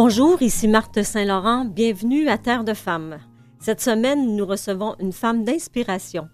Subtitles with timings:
[0.00, 1.64] Bonjour, ici Marthe Saint-Laurent.
[1.64, 3.18] Bienvenue à Terre de Femmes.
[3.58, 6.28] Cette semaine, nous recevons une femme d'inspiration.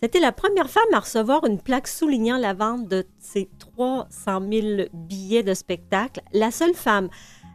[0.00, 4.82] C'était la première femme à recevoir une plaque soulignant la vente de ses 300 000
[4.92, 6.20] billets de spectacle.
[6.32, 7.08] La seule femme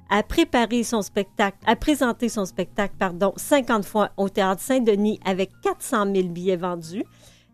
[0.09, 5.51] à préparer son spectacle, à présenter son spectacle, pardon, 50 fois au Théâtre Saint-Denis avec
[5.63, 7.05] 400 000 billets vendus.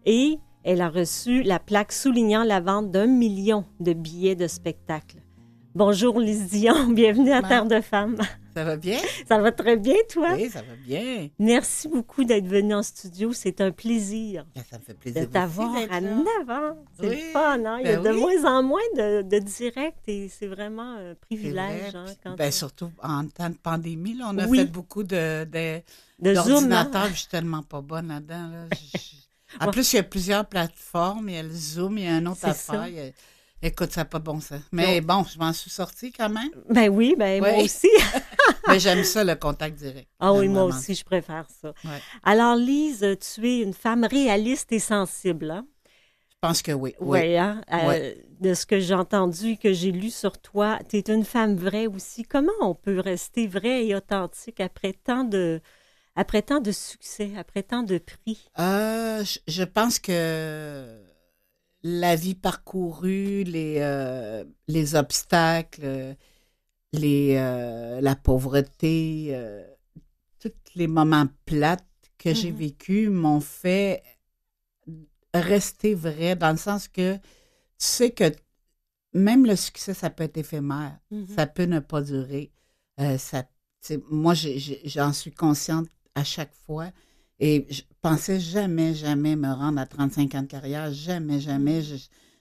[0.07, 5.24] Et elle a reçu la plaque soulignant la vente d'un million de billets de spectacle.
[5.75, 8.15] Bonjour Lise Dion, bienvenue à Terre de Femmes.
[8.55, 8.97] Ça va bien?
[9.27, 10.29] Ça va très bien, toi?
[10.33, 11.27] Oui, ça va bien.
[11.37, 13.33] Merci beaucoup d'être venu en studio.
[13.33, 14.45] C'est un plaisir.
[14.71, 16.77] ça me fait plaisir de t'avoir à 9 ans.
[16.97, 17.79] C'est oui, le fun, hein?
[17.81, 18.21] Il y a ben de oui.
[18.41, 21.91] moins en moins de, de direct et c'est vraiment un privilège.
[21.91, 24.59] Vrai, hein, quand ben, surtout en temps de pandémie, là, on a Oui.
[24.59, 25.81] fait beaucoup de, de,
[26.19, 26.45] de Zoom.
[26.45, 26.49] hein?
[26.85, 27.07] d'ordinateurs.
[27.09, 28.47] Je suis tellement pas bonne là-dedans.
[28.49, 28.65] là.
[29.61, 31.29] En plus, il y a plusieurs plateformes.
[31.29, 32.87] Il y a le Zoom, il y a un autre affaire.
[33.61, 33.67] Ça.
[33.67, 34.61] Écoute, ça n'a pas bon sens.
[34.71, 36.49] Mais bon, je m'en suis sortie quand même.
[36.69, 37.89] Ben oui, ben moi aussi.
[38.67, 40.07] Mais j'aime ça, le contact direct.
[40.19, 41.69] Ah oui, moi aussi, je préfère ça.
[41.83, 41.99] Ouais.
[42.23, 45.51] Alors, Lise, tu es une femme réaliste et sensible.
[45.51, 45.65] Hein?
[46.29, 46.93] Je pense que oui.
[46.99, 47.37] Oui.
[47.37, 47.61] Hein?
[47.71, 48.25] Euh, Ouais.
[48.39, 51.87] de ce que j'ai entendu, que j'ai lu sur toi, tu es une femme vraie
[51.87, 52.23] aussi.
[52.23, 55.59] Comment on peut rester vrai et authentique après tant de,
[56.15, 58.47] après tant de succès, après tant de prix?
[58.59, 60.99] Euh, je, je pense que
[61.87, 66.13] la vie parcourue, les, euh, les obstacles, euh,
[66.93, 69.63] les, euh, la pauvreté, euh,
[70.39, 71.85] tous les moments plates
[72.17, 72.57] que j'ai Mhm.
[72.57, 74.01] vécus m'ont fait
[75.33, 77.21] rester vrai dans le sens que tu
[77.77, 78.31] sais que
[79.13, 80.97] même le succès, ça peut être éphémère.
[81.35, 82.51] Ça peut ne pas durer.
[83.17, 83.43] Ça,
[84.09, 86.91] moi, j'en suis consciente à chaque fois.
[87.39, 90.91] Et je pensais jamais, jamais me rendre à 35 ans de carrière.
[90.93, 91.81] Jamais, jamais.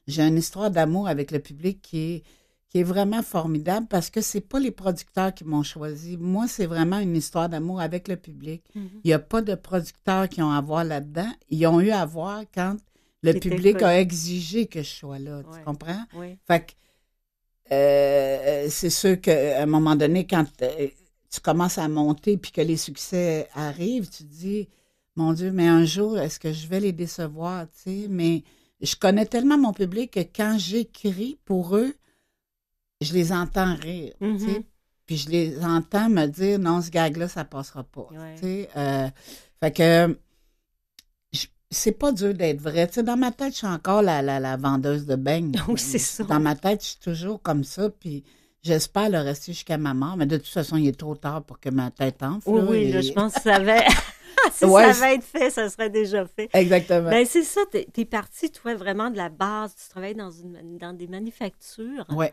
[0.07, 2.23] J'ai une histoire d'amour avec le public qui est,
[2.69, 6.17] qui est vraiment formidable parce que c'est pas les producteurs qui m'ont choisi.
[6.17, 8.65] Moi, c'est vraiment une histoire d'amour avec le public.
[8.75, 8.89] Mhm.
[9.05, 11.31] Il n'y a pas de producteurs qui ont à voir là-dedans.
[11.51, 12.77] Ils ont eu à voir quand
[13.23, 15.39] le public a exigé que je sois là.
[15.39, 15.45] Ouais.
[15.59, 16.05] Tu comprends?
[16.15, 16.39] Oui.
[16.47, 16.73] Fait que
[17.73, 20.89] euh, c'est sûr qu'à un moment donné, quand euh,
[21.31, 24.69] tu commences à monter puis que les succès arrivent, tu te dis,
[25.17, 28.07] mon Dieu, mais un jour, est-ce que je vais les décevoir, tu sais?
[28.11, 28.43] Mais
[28.81, 31.95] je connais tellement mon public que quand j'écris pour eux,
[33.01, 34.47] je les entends rire, tu sais?
[34.59, 34.63] Mhm.
[35.07, 38.35] Puis je les entends me dire, non, ce gag-là, ça passera pas, Ouais.
[38.37, 38.69] tu sais?
[38.77, 39.09] Euh,
[39.61, 40.19] fait que
[41.71, 42.87] c'est pas dur d'être vrai.
[42.87, 45.53] Tu sais, dans ma tête, je suis encore la, la, la vendeuse de beignes.
[45.69, 46.23] Oui, c'est ça.
[46.25, 48.23] Dans ma tête, je suis toujours comme ça, puis
[48.63, 50.17] j'espère le rester jusqu'à ma mort.
[50.17, 52.49] Mais de toute façon, il est trop tard pour que ma tête enfle.
[52.49, 53.85] Oui, là, oui, et- je pense que ça avait...
[54.53, 56.49] si Ouais, ça avait été fait, ça serait déjà fait.
[56.53, 57.11] Exactement.
[57.11, 59.75] Ben, c'est ça, t'es es parti, toi, vraiment de la base.
[59.77, 62.07] Tu travailles dans, une, dans des manufactures.
[62.11, 62.33] ouais,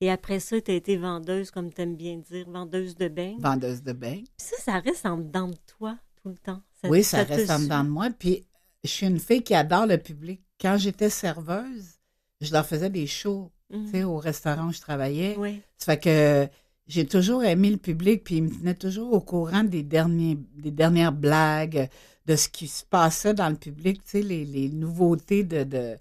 [0.00, 3.36] Et après ça, tu as été vendeuse, comme tu aimes bien dire, vendeuse de bain.
[3.38, 4.24] vendeuse de beignes.
[4.36, 6.60] Puis ça, ça reste en dedans de toi tout le temps.
[6.84, 8.08] Oui, ça, te reste en dedans de moi.
[8.18, 8.46] Puis
[8.84, 10.40] je suis une fille qui adore le public.
[10.60, 11.98] Quand j'étais serveuse,
[12.40, 13.84] je leur faisais des shows, Mhm.
[13.86, 15.36] tu sais, au restaurant où je travaillais.
[15.38, 15.60] Oui.
[15.76, 16.48] Ça fait que
[16.90, 20.70] j'ai toujours aimé le public, puis il me tenait toujours au courant des, derniers, des
[20.70, 21.88] dernières blagues,
[22.26, 25.96] de ce qui se passait dans le public, tu sais, les, les nouveautés de, de,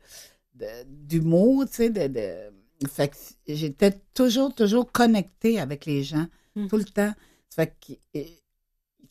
[0.56, 3.16] de- d'humour, tu sais, de, de- fait que
[3.48, 6.68] j'étais toujours, toujours connectée avec les gens, Mhm.
[6.68, 7.14] tout le temps.
[7.56, 8.26] Fait que, tu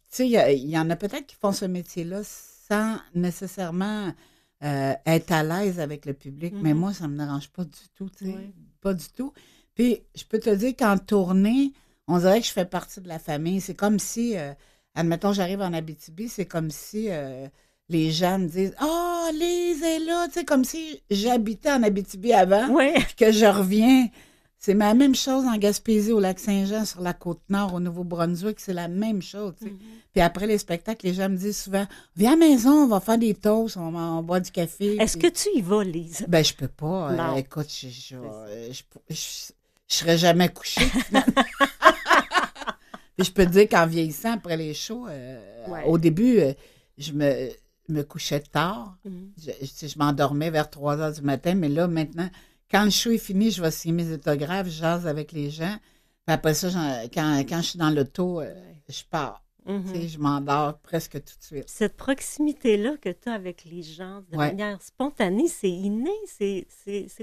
[0.09, 4.13] sais, il y, en a peut-être qui font ce métier-là sans nécessairement
[4.65, 6.81] euh, être à l'aise avec le public, mais Mhm.
[6.81, 8.53] moi, ça me dérange pas du tout, tu sais, Oui.
[8.81, 9.33] pas du tout.
[9.79, 11.73] Puis, je peux te dire qu'en tournée,
[12.09, 13.61] on dirait que je fais partie de la famille.
[13.61, 14.53] C'est comme si, euh,
[14.97, 17.47] admettons, j'arrive en Abitibi, c'est comme si euh,
[17.89, 22.33] les gens me disent Oh, Lise est là, tu sais, comme si j'habitais en Abitibi
[22.33, 22.93] avant, Oui.
[22.95, 24.09] puis que je reviens.
[24.61, 28.59] C'est la même chose en Gaspésie, au lac Saint-Jean, sur la côte nord, au Nouveau-Brunswick,
[28.59, 29.53] c'est la même chose.
[29.57, 29.71] tu sais.
[29.71, 29.79] Mhm.
[30.13, 31.87] Puis après les spectacles, les gens me disent souvent
[32.17, 34.97] Viens à la maison, on va faire des toasts, on, va- on boit du café.
[35.01, 36.25] Est-ce Puis- que tu y vas, Lise?
[36.27, 37.13] ben, je peux pas.
[37.13, 37.35] Non.
[37.35, 38.17] Euh, écoute, je, je,
[39.11, 39.53] je,
[39.89, 40.87] je- serais jamais couchée.
[43.17, 45.85] Puis je peux te dire qu'en vieillissant, après les shows, euh, Ouais.
[45.87, 46.53] au début, euh,
[46.99, 47.51] je me,
[47.89, 48.97] me couchais tard.
[49.05, 49.33] Mhm.
[49.37, 52.31] Je, je- je m'endormais vers 3 heures du matin, mais là, maintenant,
[52.71, 55.77] quand le show est fini, je vais signer mes autographes, je jase avec les gens.
[56.27, 56.69] Puis après ça,
[57.13, 58.55] quand je suis dans l'auto, euh,
[58.89, 59.43] je pars.
[59.69, 60.09] Mhm.
[60.09, 61.65] Je m'endors presque tout de suite.
[61.69, 64.49] Cette proximité-là que tu as avec les gens de Ouais.
[64.49, 66.11] manière spontanée, c'est inné?
[66.27, 66.67] C'est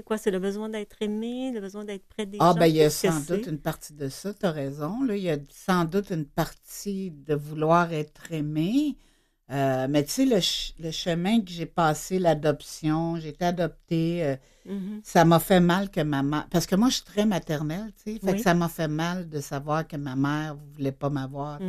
[0.04, 0.16] quoi?
[0.16, 2.58] C'est le besoin d'être aimé, le besoin d'être près des Ah, gens?
[2.60, 5.02] ben, il y a sans doute une partie de ça, tu as raison.
[5.04, 5.16] Là.
[5.16, 8.96] Il y a sans doute une partie de vouloir être aimé.
[9.52, 14.24] Euh, mais tu sais, le, ch- le chemin que j'ai passé, l'adoption, j'ai été adoptée,
[14.24, 15.00] euh, Mhm.
[15.04, 16.48] ça m'a fait mal que ma mère.
[16.50, 18.18] Parce que moi, je suis très maternelle, tu sais.
[18.18, 18.36] Fait Oui.
[18.38, 21.58] que ça m'a fait mal de savoir que ma mère ne voulait pas m'avoir.
[21.60, 21.64] sais.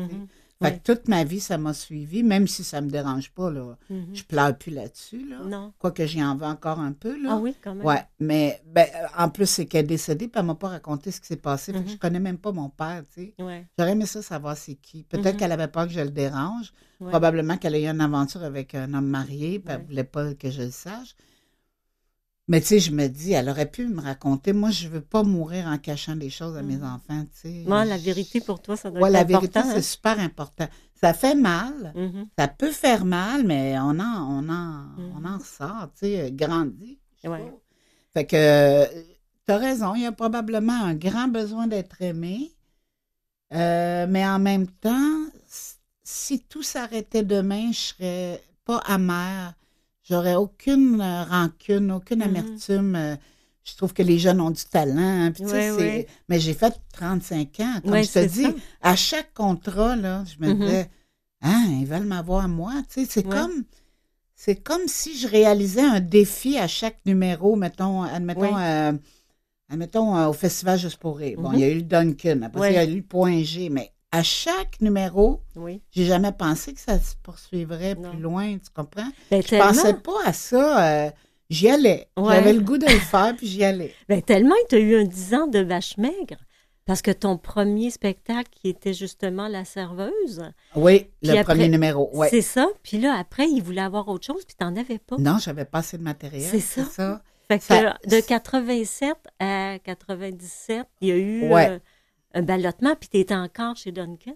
[0.60, 0.80] Fait Oui.
[0.80, 3.78] que toute ma vie, ça m'a suivi, même si ça me dérange pas, là.
[3.92, 4.08] Mhm.
[4.16, 5.38] Je pleure plus là-dessus, là.
[5.46, 5.72] Non.
[5.78, 7.30] Quoique j'y en veux encore un peu, là.
[7.34, 7.86] Ah oui, quand même.
[7.86, 11.22] Ouais, mais ben, en plus, c'est qu'elle est décédée, puis elle m'a pas raconté ce
[11.22, 11.74] qui s'est passé.
[11.74, 13.34] Fait que je connais même pas mon père, tu sais.
[13.38, 13.68] Ouais.
[13.78, 15.04] J'aurais aimé ça savoir c'est qui.
[15.04, 15.38] Peut-être Mhm.
[15.38, 16.74] qu'elle avait peur que je le dérange.
[17.00, 17.12] Ouais.
[17.12, 20.50] Probablement qu'elle a eu une aventure avec un homme marié, puis elle voulait pas que
[20.50, 21.16] je le sache.
[22.50, 24.54] Mais tu sais, je me dis, elle aurait pu me raconter.
[24.54, 26.84] Moi, je veux pas mourir en cachant des choses à mes Mhm.
[26.86, 27.64] enfants, tu sais.
[27.68, 29.40] La vérité pour toi, ça doit Ouais, être la important.
[29.62, 30.68] vérité, c'est super important.
[30.96, 31.94] Ça fait mal.
[31.96, 32.02] hein?
[32.08, 32.28] Mhm.
[32.40, 35.26] Ça peut faire mal, mais on en, on en, on Mhm.
[35.26, 37.00] en ressort, tu sais, grandi.
[37.26, 37.54] Ouais.
[38.14, 38.86] Fait que,
[39.46, 42.54] tu as raison, il y a probablement un grand besoin d'être aimé.
[43.54, 45.26] Euh, mais en même temps,
[46.04, 49.54] si tout s'arrêtait demain, je serais pas amère.
[50.10, 52.26] J'aurais aucune euh, rancune, aucune Mhm.
[52.26, 52.96] amertume.
[52.96, 53.16] Euh,
[53.70, 54.96] Je trouve que les jeunes ont du talent.
[54.98, 55.44] hein, puis.
[56.30, 57.82] Mais j'ai fait 35 ans.
[57.84, 58.54] Comme je te dis, ça.
[58.82, 60.58] à chaque contrat, là, je me Mhm.
[60.60, 60.90] disais,
[61.42, 62.72] ah, ils veulent m'avoir moi.
[62.88, 63.66] C'est comme,
[64.36, 68.94] c'est comme si je réalisais un défi à chaque numéro, mettons, admettons, euh,
[69.70, 71.38] admettons euh, au Festival Juste pour rire.
[71.38, 73.44] Bon, il y a eu le Duncan, après ça, il y a eu le Point
[73.44, 75.82] G, mais à chaque numéro, Oui.
[75.92, 78.10] j'ai jamais pensé que ça se poursuivrait Non.
[78.12, 79.10] plus loin, tu comprends?
[79.32, 81.06] Ben, Je tellement, pensais pas à ça.
[81.06, 81.10] euh,
[81.50, 82.08] j'y allais.
[82.18, 82.36] Ouais.
[82.36, 83.94] J'avais le goût de le faire, puis j'y allais.
[84.10, 86.38] ben, tellement que tu as eu un 10 ans de vache maigre.
[86.86, 90.42] Parce que ton premier spectacle, qui était justement La Serveuse,
[90.74, 92.10] Oui, le après, premier numéro.
[92.14, 92.30] Ouais.
[92.30, 92.66] c'est ça.
[92.82, 95.18] Puis là, après, il voulait avoir autre chose, puis tu n'en avais pas.
[95.18, 96.42] Non, j'avais pas assez de matériel.
[96.50, 96.90] C'est C'est ça.
[96.90, 97.22] ça.
[97.50, 101.70] Fait que Ça- de 87 à 97, il y a eu Ouais.
[101.72, 101.80] euh,
[102.34, 104.36] un ballottement, puis tu étais encore chez Duncan.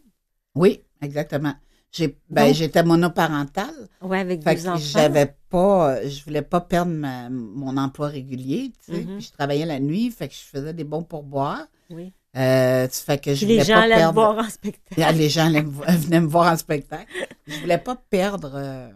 [0.56, 1.54] Oui, exactement.
[1.92, 3.90] J'ai, ben, j'étais monoparentale.
[4.02, 4.78] Oui, avec Fait deux enfants.
[4.82, 9.02] j'avais pas, je voulais pas perdre ma- mon emploi régulier, tu sais.
[9.04, 9.18] Mhm.
[9.18, 11.68] Puis je travaillais la nuit, fait que je faisais des bons pourboires.
[11.90, 12.14] Oui.
[12.38, 14.14] Euh, fait que je les voulais gens pas allaient perdre.
[14.14, 15.02] voir en spectacle.
[15.06, 15.60] Ah, les gens me
[15.98, 17.12] venaient me voir en spectacle.
[17.46, 18.90] Je voulais pas perdre euh,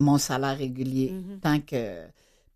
[0.00, 1.40] mon salaire régulier Mhm.
[1.40, 2.02] tant que.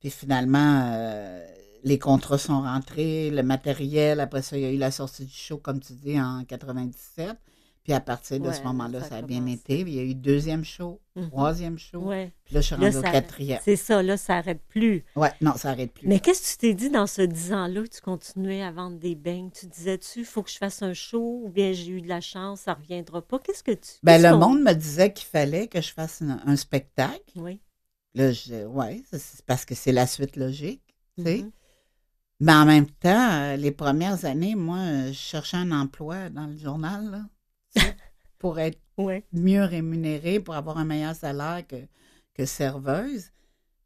[0.00, 1.46] Puis finalement, euh,
[1.85, 4.21] les contrats sont rentrés, le matériel.
[4.21, 7.37] Après ça, il y a eu la sortie du show, comme tu dis, en 97.
[7.85, 9.81] Puis à partir de Ouais, ce moment-là, ça a ça a bien été.
[9.81, 11.31] Il y a eu deuxième show, Mhm.
[11.31, 12.01] troisième show.
[12.01, 12.33] Ouais.
[12.45, 13.61] Puis là, je suis rendue au quatrième.
[13.65, 15.05] C'est ça, là, ça n'arrête plus.
[15.17, 16.07] Ouais, non, ça arrête plus.
[16.07, 19.15] Mais qu'est-ce que tu t'es dit dans ce 10 ans-là tu continuais à vendre des
[19.15, 19.51] beignes?
[19.51, 22.21] Tu disais-tu, il faut que je fasse un show ou bien j'ai eu de la
[22.21, 23.39] chance, ça ne reviendra pas?
[23.39, 23.93] Qu'est-ce que tu.
[24.03, 27.23] Ben, le monde me disait qu'il fallait que je fasse un, un spectacle.
[27.37, 27.59] Oui.
[28.15, 30.83] Là, je, ouais, c'est parce que c'est la suite logique,
[31.17, 31.45] tu sais.
[32.40, 36.46] Mais en même temps, euh, les premières années, moi, euh, je cherchais un emploi dans
[36.46, 37.29] le journal, là,
[38.38, 39.25] pour être Ouais.
[39.32, 41.76] mieux rémunérée, pour avoir un meilleur salaire que,
[42.35, 43.31] que serveuse.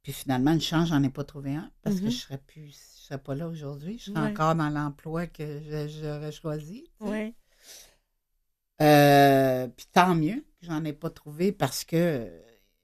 [0.03, 2.11] Puis finalement, une chance, j'en ai pas trouvé un parce que Mhm.
[2.11, 3.99] je serais plus, je serais pas là aujourd'hui.
[3.99, 4.31] Je serais Ouais.
[4.33, 6.85] encore dans l'emploi que j'aurais choisi.
[7.01, 7.11] tu sais.
[7.11, 7.35] Ouais.
[8.81, 12.29] Euh, puis tant mieux que j'en ai pas trouvé parce que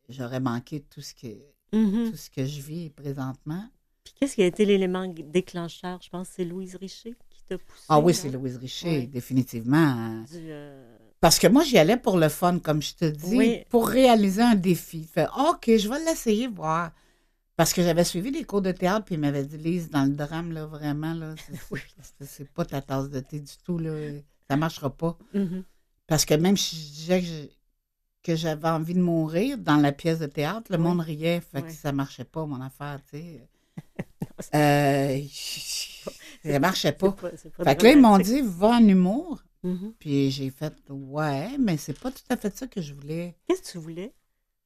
[0.08, 1.26] j'aurais manqué tout ce que
[1.72, 2.10] Mhm.
[2.10, 3.68] tout ce que je vis présentement.
[4.10, 5.98] Puis qu'est-ce qui a été l'élément déclencheur?
[6.02, 7.84] Je pense que c'est Louise Richer qui t'a poussé.
[7.88, 10.22] Ah oui, c'est Louise Richer, définitivement.
[10.22, 13.64] du, euh, Parce que moi, j'y allais pour le fun, comme je te dis, Oui.
[13.68, 15.04] pour réaliser un défi.
[15.04, 16.92] Fait, OK, je vais l'essayer, voir.
[17.56, 20.14] Parce que j'avais suivi des cours de théâtre, puis il m'avait dit, Lise, dans le
[20.14, 21.34] drame, là, vraiment, là,
[22.20, 23.90] c'est- pas ta tasse de thé du tout, là.
[24.48, 25.18] Ça marchera pas.
[25.34, 25.64] mhm.
[26.06, 27.50] Parce que même si je disais que
[28.24, 30.82] que j'avais envie de mourir dans la pièce de théâtre, le Oui.
[30.82, 31.72] monde riait, fait que Oui.
[31.74, 33.48] ça marchait pas, mon affaire, tu sais.
[34.54, 35.20] Euh,
[36.44, 37.12] ça marchait pas.
[37.12, 39.42] Pas- Fait que là, ils m'ont dit, va en humour.
[39.62, 39.92] Mhm.
[39.98, 43.36] Puis j'ai fait, ouais, mais c'est pas tout à fait ça que je voulais.
[43.48, 44.14] Qu'est-ce que tu voulais?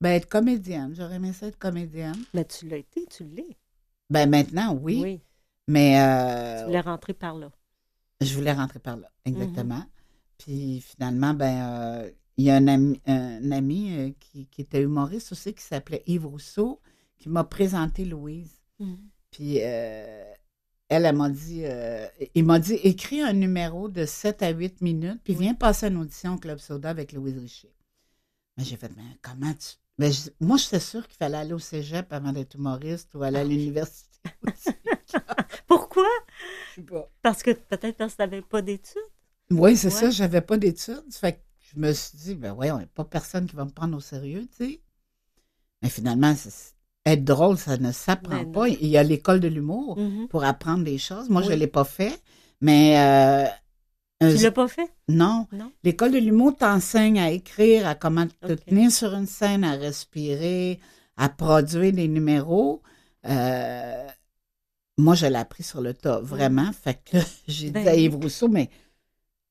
[0.00, 0.94] Ben, être comédienne.
[0.94, 2.16] J'aurais aimé ça être comédienne.
[2.34, 3.56] Mais tu l'as été, tu l'es.
[4.10, 5.20] Ben, maintenant, oui.
[5.68, 7.50] Mais euh, Tu voulais rentrer par là.
[8.20, 9.84] je voulais rentrer par là, exactement.
[10.38, 14.82] Puis finalement, ben, euh, il y a un ami, un ami euh, qui, qui était
[14.82, 16.80] humoriste aussi qui s'appelait Yves Rousseau
[17.16, 18.60] qui m'a présenté Louise.
[18.80, 18.98] Mhm.
[19.32, 20.32] Puis euh,
[20.88, 24.80] elle, elle m'a dit, euh, il m'a dit, écris un numéro de 7 à 8
[24.82, 27.74] minutes, puis viens passer une audition au Club Soda avec Louise Richer.
[28.56, 29.76] Mais j'ai fait, mais comment tu.
[29.98, 33.38] Ben, je- moi, j'étais sûre qu'il fallait aller au cégep avant d'être humoriste ou aller
[33.38, 34.08] à l'université.
[34.46, 34.70] aussi.
[35.66, 36.06] Pourquoi?
[36.70, 37.10] Je sais pas.
[37.22, 39.00] Parce que peut-être parce que tu n'avais pas d'études?
[39.50, 40.00] Oui, c'est Ouais.
[40.00, 41.02] ça, j'avais pas d'études.
[41.10, 43.64] Fait que je me suis dit, ben voyons, il n'y a pas personne qui va
[43.64, 44.80] me prendre au sérieux, tu sais.
[45.82, 48.68] Mais finalement, c'est- être drôle, ça ne s'apprend Ben pas.
[48.68, 50.28] Il y a l'école de l'humour Mhm.
[50.28, 51.28] pour apprendre des choses.
[51.28, 52.20] Moi, je ne l'ai pas fait,
[52.60, 52.96] mais
[54.20, 54.88] euh, Tu l'as pas fait?
[55.08, 55.46] non.
[55.52, 55.72] Non?
[55.82, 60.78] L'école de l'humour t'enseigne à écrire, à comment te tenir sur une scène, à respirer,
[61.16, 62.82] à produire des numéros.
[63.26, 64.06] Euh,
[64.96, 66.70] moi, je l'ai appris sur le tas, vraiment.
[66.72, 67.16] Fait que
[67.48, 68.02] j'ai Ben dit à oui.
[68.04, 68.70] Yves Rousseau, mais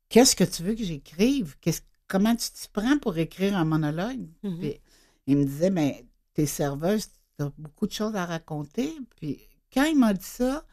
[0.07, 1.57] qu'est-ce que tu veux que j'écrive?
[1.59, 4.25] Qu'est-ce- comment tu t'y prends pour écrire un monologue?
[4.43, 4.59] Mhm.
[4.59, 4.79] Puis
[5.27, 7.07] il me disait, mais t'es serveuse,
[7.37, 8.93] t'as beaucoup de choses à raconter.
[9.15, 9.39] Puis
[9.73, 10.63] quand il m'a dit ça,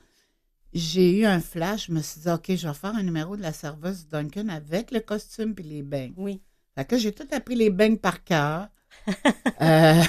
[0.73, 1.87] j'ai eu un flash.
[1.87, 4.49] Je me suis dit, OK, je vais faire un numéro de la serveuse du Duncan
[4.49, 6.15] avec le costume puis les beignes.
[6.17, 6.41] Oui.
[6.75, 8.69] Fait que j'ai tout appris les beignes par cœur.
[9.61, 10.03] Euh,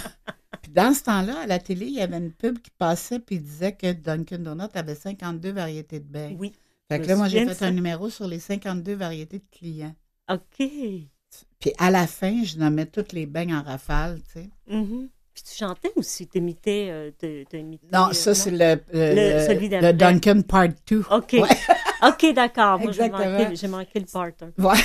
[0.61, 3.39] puis dans ce temps-là, à la télé, il y avait une pub qui passait puis
[3.39, 6.37] disait que Dunkin' Donuts avait 52 variétés de beignes.
[6.37, 6.53] Oui.
[6.87, 7.65] Fait que là, moi, j'ai fait ça.
[7.65, 9.95] un numéro sur les 52 variétés de clients.
[10.29, 10.57] OK.
[10.57, 14.49] Puis à la fin, je nommais toutes les beignes en rafale, tu sais.
[14.67, 15.09] Mhm.
[15.33, 19.69] Puis tu chantais aussi, euh, t'as- t'as imité, Non, euh, ça, c'est le, le, celui.
[19.69, 21.03] Duncan Part 2.
[21.11, 21.33] OK.
[21.33, 21.43] Ouais.
[22.07, 22.79] OK, d'accord.
[22.79, 24.63] Moi, j'ai manqué, j'ai manqué le part 1.
[24.63, 24.77] Ouais.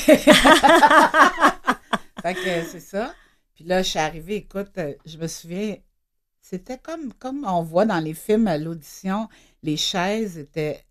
[2.22, 3.14] fait que c'est ça.
[3.54, 5.76] Puis là, je suis arrivée, écoute, euh, je me souviens,
[6.40, 9.28] c'était comme, comme on voit dans les films à l'audition,
[9.62, 10.84] les chaises étaient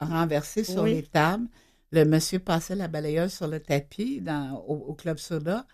[0.00, 0.94] renversées sur Oui.
[0.94, 1.46] les tables.
[1.90, 5.66] Le monsieur passait la balayeuse sur le tapis dans, au, au Club Soda.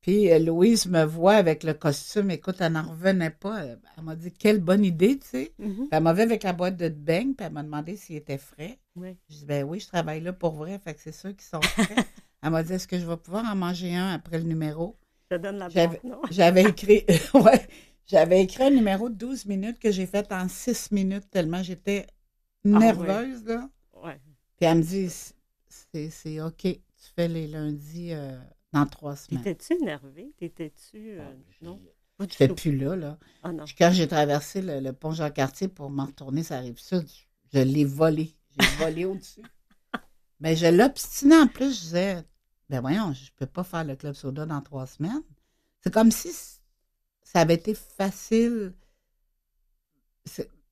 [0.00, 2.30] Puis euh, Louise me voit avec le costume.
[2.30, 3.64] Écoute, elle n'en revenait pas.
[3.64, 5.52] Elle elle m'a dit, quelle bonne idée, tu sais.
[5.58, 5.88] Mhm.
[5.90, 8.78] Elle m'a vu avec la boîte de beignes, puis elle m'a demandé s'il était frais.
[8.96, 9.16] Oui.
[9.28, 11.60] Je dis, ben oui, je travaille là pour vrai, fait que c'est sûr qu'ils sont
[11.62, 11.94] frais.
[12.42, 14.96] Elle m'a dit, est-ce que je vais pouvoir en manger un après le numéro?
[15.28, 16.20] Je te donne la J'avais- boîte, non?
[16.30, 17.66] J'avais écrit, ouais,
[18.06, 22.06] j'avais écrit un numéro de 12 minutes que j'ai fait en 6 minutes tellement j'étais
[22.64, 23.68] nerveuse, là.
[24.04, 24.20] Ouais.
[24.56, 25.08] Puis elle me dit,
[25.68, 26.80] c'est, c'est OK, tu
[27.16, 28.38] fais les lundis euh,
[28.72, 29.42] dans trois semaines.
[29.42, 30.32] T'étais-tu énervé?
[30.36, 31.18] T'étais-tu...
[31.18, 31.80] euh, non?
[32.20, 32.54] Du Je fais tout.
[32.56, 33.18] plus là, là.
[33.42, 33.64] Ah non.
[33.64, 37.06] Puis quand j'ai traversé le, le pont Jean-Cartier pour m'en retourner sur la rive sud,
[37.52, 38.34] je l'ai volé.
[38.58, 39.42] J'ai volé au-dessus.
[40.40, 41.76] Mais je l'obstinais en plus.
[41.76, 42.24] Je disais,
[42.68, 45.22] ben voyons, je peux pas faire le club soda dans trois semaines.
[45.82, 46.30] C'est comme si
[47.22, 48.74] ça avait été facile.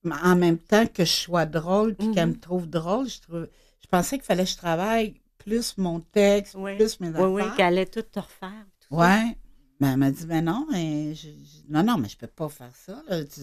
[0.09, 2.35] En même temps que je sois drôle puis qu'elle Mhm.
[2.35, 3.47] me trouve drôle, je, trouve,
[3.81, 6.75] je pensais qu'il fallait que je travaille plus mon texte, Oui.
[6.75, 7.55] plus mes Oui, oui, affaires.
[7.55, 8.65] qu'elle allait tout te refaire.
[8.79, 8.95] tout ça.
[8.95, 9.37] Ouais.
[9.79, 12.49] Ben, elle m'a dit, ben non, mais je, je- non, non, mais je peux pas
[12.49, 13.01] faire ça.
[13.07, 13.23] là.
[13.23, 13.41] Tu-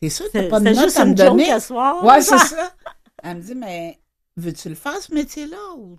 [0.00, 1.60] T'es sûr que t'as pas de notes à me donner?
[1.60, 2.02] soir.
[2.04, 2.74] Ouais, c'est ça.
[3.22, 4.00] Elle me dit, mais
[4.36, 5.74] veux-tu le faire, ce métier-là?
[5.76, 5.96] Ou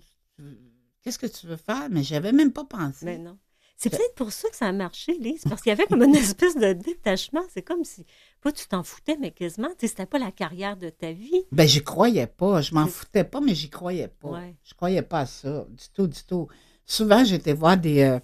[1.02, 1.88] qu'est-ce que tu veux faire?
[1.90, 3.04] Mais j'avais même pas pensé.
[3.06, 3.38] Mais non.
[3.76, 6.14] C'est peut-être pour ça que ça a marché, Lise, parce qu'il y avait comme une
[6.14, 7.42] espèce de détachement.
[7.52, 8.04] C'est comme si,
[8.40, 11.42] pas tu t'en foutais, mais quasiment, tu sais, c'était pas la carrière de ta vie.
[11.50, 12.60] Ben, j'y croyais pas.
[12.60, 14.28] Je m'en C'est- foutais pas, mais j'y croyais pas.
[14.28, 14.54] Ouais.
[14.62, 15.66] Je croyais pas à ça.
[15.70, 16.46] Du tout, du tout.
[16.86, 18.20] Souvent, j'étais voir des, euh,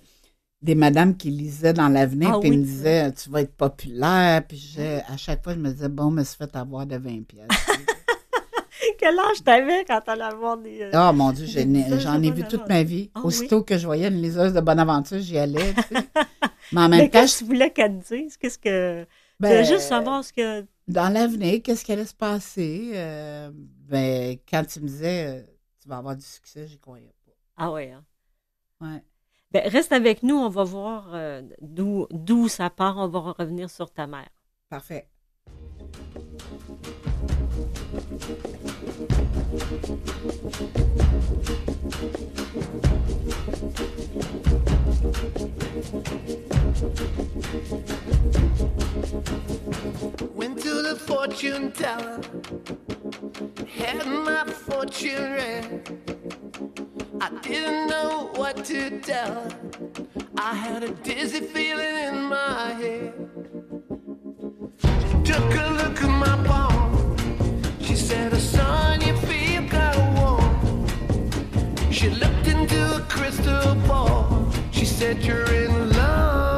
[0.63, 2.57] des madames qui lisaient dans l'avenir, Ah puis oui.
[2.57, 4.47] ils me disaient, tu vas être populaire.
[4.47, 7.25] Puis j'ai- à chaque fois, je me disais, bon, me suis fait avoir de 20
[7.27, 7.49] pièces.
[8.99, 10.83] Quel âge t'avais quand t'allais avoir des.
[10.83, 13.11] euh, Oh mon Dieu, j'en ai, vu toute ma vie.
[13.15, 15.75] Ah Aussitôt que je voyais une liseuse de Bonaventure, j'y allais.
[15.75, 16.03] tu sais.
[16.73, 18.37] Mais en même Mais temps, qu'est-ce que tu voulais qu'elle te dise?
[18.37, 19.03] Qu'est-ce que.
[19.05, 19.09] tu
[19.41, 20.67] ben, juste savoir ce que.
[20.87, 22.91] dans l'avenir, qu'est-ce qui allait se passer?
[22.95, 25.43] Euh, ben, quand tu me disais, euh,
[25.81, 27.15] tu vas avoir du succès, j'y croyais
[27.57, 27.91] Ah ouais.
[27.93, 28.05] hein?
[28.79, 28.87] pas.
[28.87, 29.03] Ouais.
[29.51, 32.99] Ben, reste avec nous, on va voir euh, d'où d'où ça part.
[32.99, 34.29] On va revenir sur ta mère.
[34.69, 35.09] Parfait.
[39.49, 39.65] Went
[50.61, 52.21] to the fortune teller,
[53.67, 55.99] had my fortune read.
[57.19, 59.51] I didn't know what to tell.
[60.37, 63.15] I had a dizzy feeling in my head.
[65.25, 67.17] Took a look at my palm.
[67.81, 69.38] She said, "Oh, "Son, you feel kind of warm."
[71.99, 74.47] She looked into a crystal ball.
[74.71, 76.58] She said, "You're in love."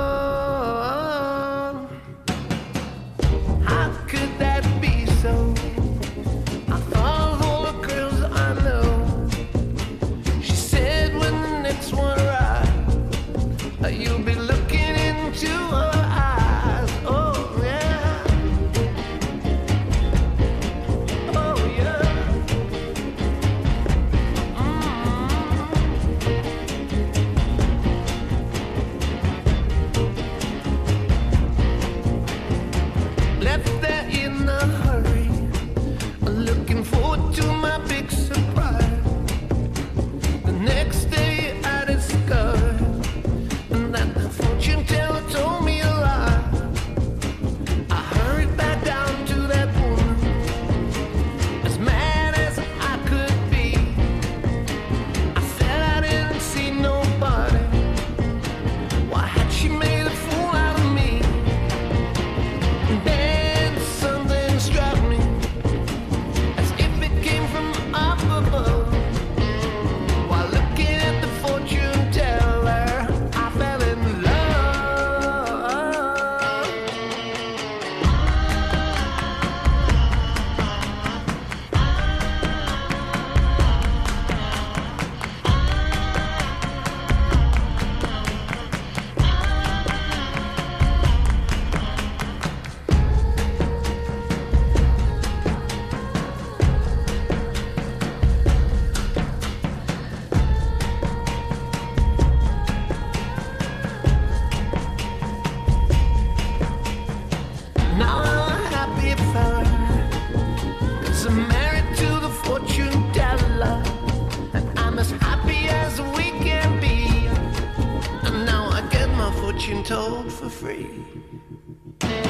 [119.84, 122.29] Told for free.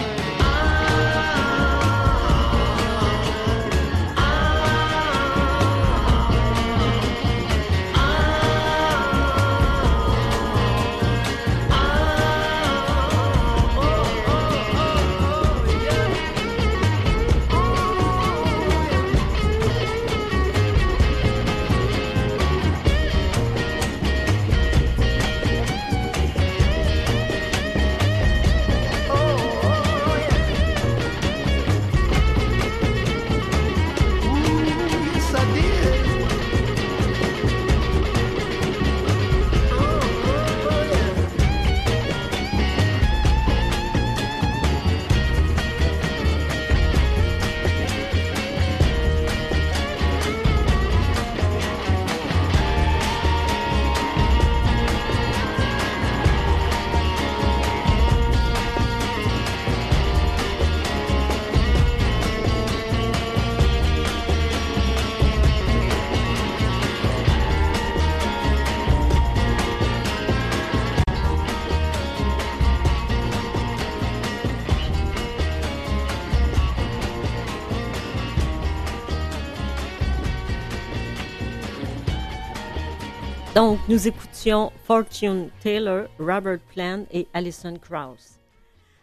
[83.70, 88.40] Donc, nous écoutions Fortune Taylor, Robert Plant et Alison Krauss.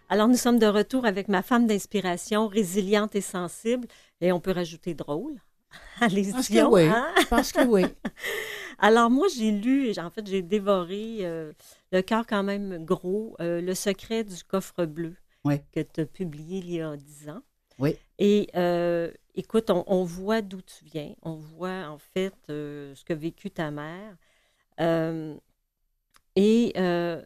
[0.09, 3.87] Alors, nous sommes de retour avec ma femme d'inspiration, résiliente et sensible,
[4.19, 5.35] et on peut rajouter drôle.
[6.01, 6.33] Allez-y.
[6.33, 6.81] Pense que oui.
[6.83, 7.07] hein?
[7.29, 7.85] Pense que oui.
[8.77, 11.53] Alors, moi, j'ai lu, en fait, j'ai dévoré euh,
[11.93, 15.61] le cœur quand même gros, euh, Le secret du coffre bleu, Oui.
[15.71, 17.41] que tu as publié il y a dix ans.
[17.79, 17.95] Oui.
[18.19, 21.13] Et euh, écoute, on, on voit d'où tu viens.
[21.21, 24.17] On voit, en fait, ce qu'a vécu ta mère.
[24.79, 25.35] Euh,
[26.35, 27.23] et euh,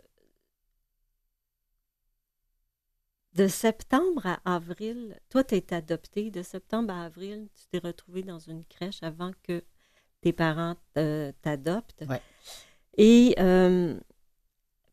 [3.33, 6.31] de septembre à avril, toi, tu été adoptée.
[6.31, 9.63] De septembre à avril, tu t'es retrouvée dans une crèche avant que
[10.21, 12.03] tes parents euh, t'adoptent.
[12.07, 12.21] Ouais.
[12.97, 13.99] Et euh,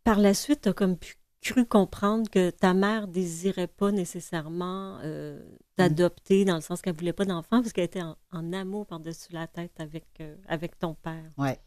[0.04, 4.98] par la suite, tu as comme pu- cru comprendre que ta mère désirait pas nécessairement
[5.04, 5.40] euh,
[5.76, 9.32] t'adopter dans le sens qu'elle voulait pas d'enfant parce qu'elle était en, en amour par-dessus
[9.32, 11.30] la tête avec, euh, avec ton père.
[11.36, 11.58] Ouais.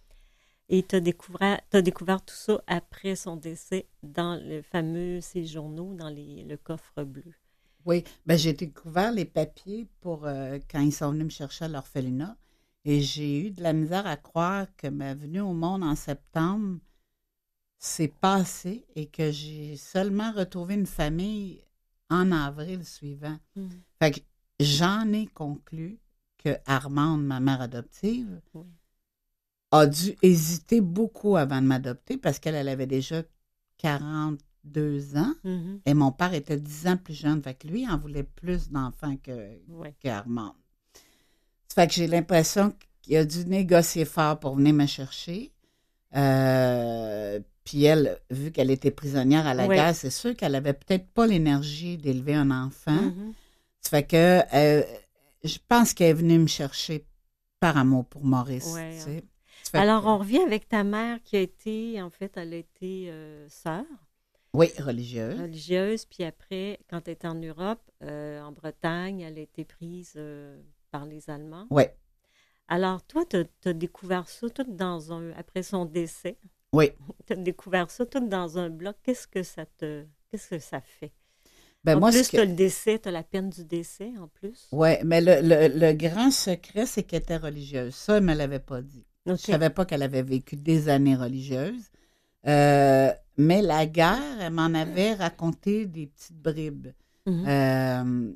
[0.73, 6.43] Et tu as découvert, tout ça après son décès dans le fameux séjournaux, dans les,
[6.45, 7.33] le coffre bleu.
[7.85, 11.67] Oui, ben, j'ai découvert les papiers pour euh, quand ils sont venus me chercher à
[11.67, 12.37] l'orphelinat.
[12.85, 16.79] Et j'ai eu de la misère à croire que ma venue au monde en septembre
[17.77, 21.65] s'est passée et que j'ai seulement retrouvé une famille
[22.09, 23.37] en avril suivant.
[23.99, 24.19] Fait que
[24.61, 25.99] j'en ai conclu
[26.37, 28.65] que Armande, ma mère adoptive, Oui.
[29.71, 33.23] A dû hésiter beaucoup avant de m'adopter parce qu'elle elle avait déjà
[33.77, 35.79] 42 ans Mhm.
[35.85, 37.41] et mon père était 10 ans plus jeune.
[37.41, 39.95] Fait que lui, il en voulait plus d'enfants que, Ouais.
[39.99, 40.53] qu'Armande.
[41.67, 45.51] Ça fait que j'ai l'impression qu'il a dû négocier fort pour venir me chercher.
[46.15, 49.75] Euh, puis elle, vu qu'elle était prisonnière à la Ouais.
[49.75, 52.91] guerre, c'est sûr qu'elle avait peut-être pas l'énergie d'élever un enfant.
[53.01, 53.33] Mhm.
[53.79, 54.83] Ça fait que euh,
[55.43, 57.05] je pense qu'elle est venue me chercher
[57.59, 58.73] par amour pour Maurice.
[58.73, 59.23] Ouais, tu sais.
[59.73, 63.47] Alors, on revient avec ta mère qui a été, en fait, elle a été euh,
[63.49, 63.85] sœur
[64.53, 65.39] Oui, religieuse.
[65.39, 70.13] religieuse, puis après, quand elle était en Europe, euh, en Bretagne, elle a été prise
[70.17, 71.67] euh, par les Allemands.
[71.69, 71.83] Oui,
[72.67, 76.37] Alors, toi, tu as découvert ça tout dans un, après son décès,
[76.73, 76.91] oui.
[77.27, 78.95] tu as découvert ça tout dans un bloc.
[79.03, 81.11] Qu'est-ce que ça te, qu'est-ce que ça fait?
[81.83, 84.11] Ben, en moi, plus, ce tu que- le décès, tu as la peine du décès,
[84.19, 84.67] en plus.
[84.71, 87.95] Oui, mais le, le- le grand secret, c'est qu'elle était religieuse.
[87.95, 89.05] Ça, elle ne me l'avait pas dit.
[89.25, 91.89] Je savais pas qu'elle avait vécu des années religieuses.
[92.47, 96.87] Euh, mais la guerre, elle m'en avait raconté des petites bribes.
[97.25, 97.45] Mhm.
[97.47, 98.31] Euh,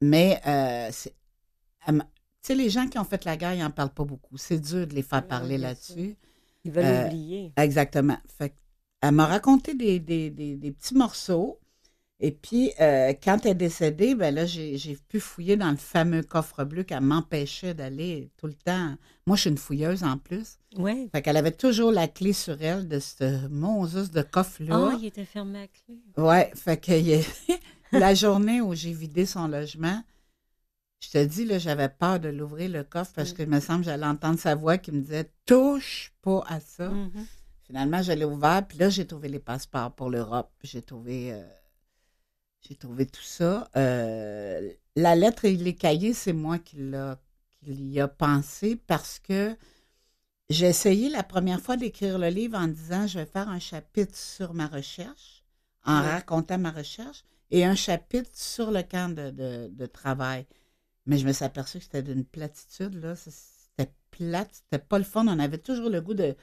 [0.00, 2.00] mais, euh, tu
[2.42, 4.36] sais, les gens qui ont fait la guerre, ils n'en parlent pas beaucoup.
[4.36, 6.16] C'est dur de les faire Oui, parler là-dessus.
[6.64, 7.52] Ils veulent oublier.
[7.56, 8.18] Exactement.
[8.38, 8.54] Fait
[9.02, 11.58] elle m'a raconté des, des, des, des petits morceaux.
[12.22, 16.22] Et puis, euh, quand elle est décédée, ben là, j'ai pu fouiller dans le fameux
[16.22, 18.94] coffre bleu qu'elle m'empêchait d'aller tout le temps.
[19.26, 20.58] Moi, je suis une fouilleuse en plus.
[20.76, 21.08] Oui.
[21.12, 24.96] Fait qu'elle avait toujours la clé sur elle de ce Moses de Ah, coffre-là.
[25.00, 25.98] il était fermé à clé.
[26.18, 27.24] Ouais, fait que il
[27.98, 30.02] la journée où j'ai vidé son logement,
[31.02, 33.34] je te dis, là, j'avais peur de l'ouvrir le coffre parce Mm.
[33.34, 36.60] que il me semble que j'allais entendre sa voix qui me disait Touche pas à
[36.60, 36.90] ça.
[36.90, 37.26] Mhm.
[37.62, 40.50] Finalement, je l'ai ouvert, puis là, j'ai trouvé les passeports pour l'Europe.
[40.62, 41.42] J'ai trouvé, euh,
[42.62, 43.70] j'ai trouvé tout ça.
[43.76, 47.20] Euh, la lettre et les cahiers, c'est moi qui, l'a,
[47.62, 49.56] qui y a pensé parce que
[50.48, 54.16] j'ai essayé la première fois d'écrire le livre en disant je vais faire un chapitre
[54.16, 55.44] sur ma recherche,
[55.84, 56.08] en Ouais.
[56.10, 60.46] racontant ma recherche, et un chapitre sur le camp de, de- de travail.
[61.06, 63.14] Mais je me suis aperçue que c'était d'une platitude, là.
[63.16, 65.26] C'était plate, c'était pas le fun.
[65.28, 66.36] On avait toujours le goût de,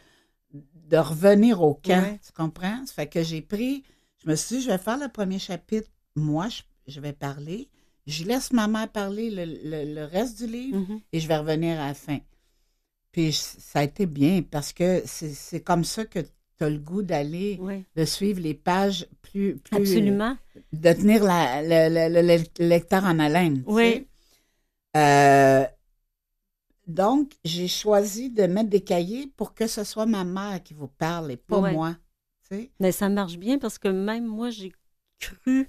[0.54, 2.20] de revenir au camp, Ouais.
[2.26, 2.86] tu comprends?
[2.86, 3.84] Ça fait que j'ai pris,
[4.24, 5.90] je me suis dit, je vais faire le premier chapitre.
[6.18, 7.70] Moi, je, je vais parler.
[8.08, 11.02] Je laisse ma mère parler le, le- le reste du livre Mhm.
[11.14, 12.20] et je vais revenir à la fin.
[13.12, 16.80] Puis je- ça a été bien parce que c'est comme ça que tu as le
[16.80, 19.58] goût d'aller, Oui, de suivre les pages plus.
[19.58, 20.36] plus absolument.
[20.74, 23.64] De tenir la- le, le- le- le lecteur en haleine.
[23.68, 24.08] Oui.
[24.96, 25.66] Euh,
[26.88, 30.88] donc, j'ai choisi de mettre des cahiers pour que ce soit ma mère qui vous
[30.88, 31.96] parle et pas moi.
[32.50, 32.72] tu sais.
[32.80, 34.72] Mais ça marche bien parce que même moi, j'ai
[35.20, 35.68] cru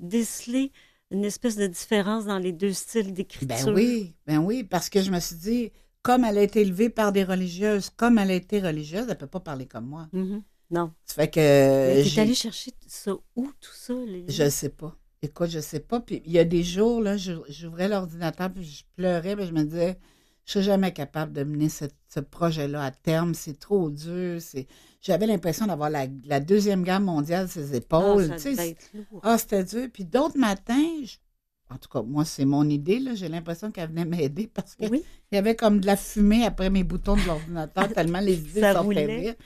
[0.00, 0.72] déceler
[1.10, 3.66] une espèce de différence dans les deux styles d'écriture?
[3.66, 6.90] Ben oui, ben oui, parce que je me suis dit, comme elle a été élevée
[6.90, 10.08] par des religieuses, comme elle a été religieuse, elle peut pas parler comme moi.
[10.12, 10.42] Mhm.
[10.70, 10.92] Non.
[11.04, 11.38] Ça fait que.
[11.40, 13.94] Mais T'es j'ai- allé chercher ça où, tout ça?
[14.04, 14.24] Les...
[14.28, 14.96] Je sais pas.
[15.22, 16.00] Écoute, je sais pas.
[16.00, 19.62] Puis il y a des jours, là, j'ouvrais l'ordinateur puis je pleurais, puis je me
[19.62, 19.96] disais,
[20.44, 23.34] je serais jamais capable de mener ce, ce projet-là à terme.
[23.34, 24.40] C'est trop dur.
[24.40, 24.66] C'est...
[25.06, 28.28] J'avais l'impression d'avoir la, la Deuxième Guerre mondiale sur ses Ah, épaules.
[28.94, 29.20] lourd.
[29.22, 29.86] Ah, c'était dur.
[29.92, 31.16] Puis d'autres matins, je-
[31.72, 33.14] en tout cas, moi, c'est mon idée, là.
[33.14, 36.70] J'ai l'impression qu'elle venait m'aider parce qu'il Oui, y avait comme de la fumée après
[36.70, 39.36] mes boutons de l'ordinateur, tellement les idées Ça sortaient.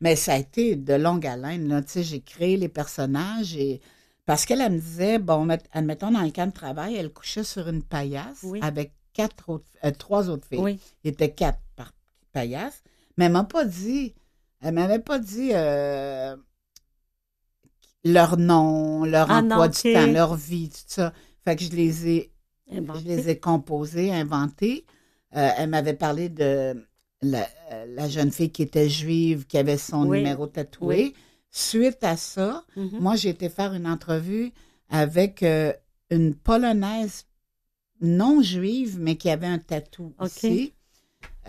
[0.00, 3.80] Mais ça a été de longue haleine, j'ai créé les personnages et...
[4.26, 7.42] Parce qu'elle, elle me disait, bon, met- admettons, dans le camp de travail, elle couchait
[7.44, 8.60] sur une paillasse Oui.
[8.62, 10.58] avec quatre autres, euh, trois autres filles.
[10.60, 10.78] oui.
[11.02, 11.92] Il était quatre par
[12.32, 12.82] paillasse.
[13.16, 14.14] Mais elle m'a pas dit,
[14.60, 16.36] elle m'avait pas dit euh,
[18.04, 21.12] leur nom, leur Ah emploi non, du temps, leur vie, tout ça.
[21.44, 22.32] Fait que je les ai,
[22.70, 23.00] Inventé.
[23.00, 24.84] je les ai composés, inventés.
[25.36, 26.86] Euh, elle m'avait parlé de
[27.22, 27.46] la,
[27.86, 30.18] la jeune fille qui était juive, qui avait son Oui.
[30.18, 30.86] numéro tatoué.
[30.96, 31.14] Oui.
[31.50, 32.98] Suite à ça, Mhm.
[33.00, 34.52] moi, j'ai été faire une entrevue
[34.90, 35.72] avec euh,
[36.10, 37.24] une Polonaise
[38.00, 40.26] non juive, mais qui avait un tatou OK.
[40.28, 40.72] ici,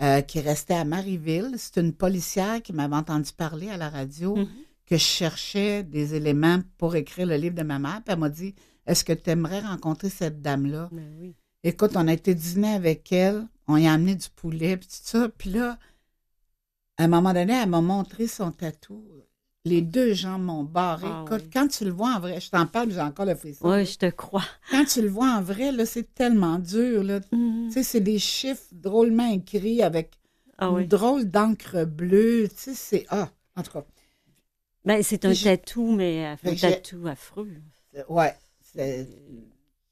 [0.02, 1.54] euh, qui restait à Marieville.
[1.58, 4.48] C'est une policière qui m'avait entendu parler à la radio Mhm.
[4.86, 8.00] que je cherchais des éléments pour écrire le livre de ma mère.
[8.04, 8.54] Puis elle m'a dit
[8.86, 10.88] Est-ce que tu aimerais rencontrer cette dame-là?
[10.90, 11.34] Ben oui.
[11.62, 14.94] Écoute, on a été dîner avec elle, on y a amené du poulet, puis tout
[15.04, 15.28] ça.
[15.28, 15.78] Puis là,
[16.96, 19.04] à un moment donné, elle m'a montré son tatou.
[19.66, 21.06] Les deux jambes m'ont barré.
[21.06, 21.50] Ah oui.
[21.52, 23.68] quand tu le vois en vrai, je t'en parle, j'ai encore le frisson.
[23.70, 24.44] Oui, je te crois.
[24.70, 27.02] Quand tu le vois en vrai, là, c'est tellement dur.
[27.02, 27.20] Là.
[27.20, 30.12] Tu sais, c'est des chiffres drôlement écrits avec
[30.56, 30.86] Ah une oui.
[30.88, 32.48] drôle d'encre bleue.
[32.48, 33.06] Tu sais, c'est...
[33.10, 33.84] Ah, en tout cas,
[34.86, 37.52] Ben, c'est un tatou, mais un Fait que j'ai- tatou affreux.
[38.08, 38.34] ouais.
[38.62, 39.06] C'est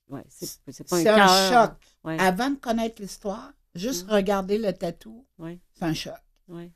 [0.08, 1.72] Ouais, c'est c'est pas un un choc.
[2.04, 4.10] Ouais, Avant de connaître l'histoire, juste Mm.
[4.12, 6.14] regarder le tatou, ouais, c'est un choc.
[6.48, 6.72] ouais.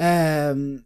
[0.00, 0.78] Euh,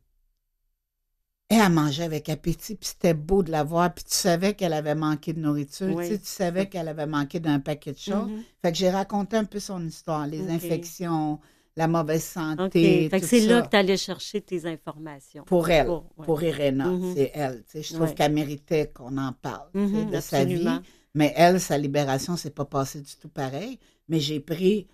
[1.48, 4.72] et elle mangeait avec appétit, puis c'était beau de la voir, puis tu savais qu'elle
[4.72, 6.06] avait manqué de nourriture, Oui.
[6.08, 8.28] tu, sais, tu savais qu'elle avait manqué d'un paquet de choses.
[8.28, 8.42] Mhm.
[8.62, 11.38] Fait que j'ai raconté un peu son histoire, les infections,
[11.76, 13.08] la mauvaise santé.
[13.10, 15.44] Fait que c'est là que tu allais chercher tes informations.
[15.44, 16.24] Pour elle, Pour- ouais.
[16.24, 17.14] pour Irena, Mhm.
[17.14, 17.62] c'est elle.
[17.64, 18.14] tu sais, je trouve Ouais.
[18.14, 20.66] qu'elle méritait qu'on en parle tu sais, Mhm, de sa vie.
[21.14, 23.78] Mais elle, sa libération, c'est pas passé du tout pareil.
[24.08, 24.86] Mais j'ai pris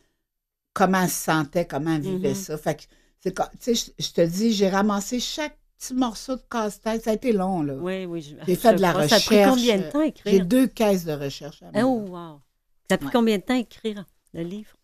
[0.74, 2.56] comment elle se sentait, comment elle vivait ça.
[2.58, 2.82] Fait que,
[3.22, 7.02] tu sais, je je te dis, j'ai ramassé chaque petit morceau de casse-tête.
[7.04, 7.74] Ça a été long, là.
[7.74, 8.22] Oui, oui.
[8.22, 9.08] je- J'ai fait de la crois.
[9.08, 10.46] Ça a pris recherche, combien de temps à J'ai écrire?
[10.46, 11.62] deux caisses de recherche.
[11.62, 12.40] à Oh, wow.
[12.88, 13.12] Ça a pris Ouais.
[13.12, 14.76] combien de temps à écrire le livre?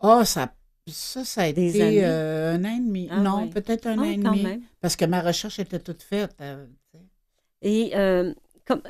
[0.00, 0.54] Ah, ça,
[0.88, 3.08] ça, ça a Des été euh, un an et demi.
[3.10, 4.42] Ah, non, peut-être un Ah, an et demi.
[4.42, 4.62] même.
[4.80, 6.34] Parce que ma recherche était toute faite.
[6.40, 6.66] euh.
[7.62, 8.34] Et euh,
[8.66, 8.82] comme,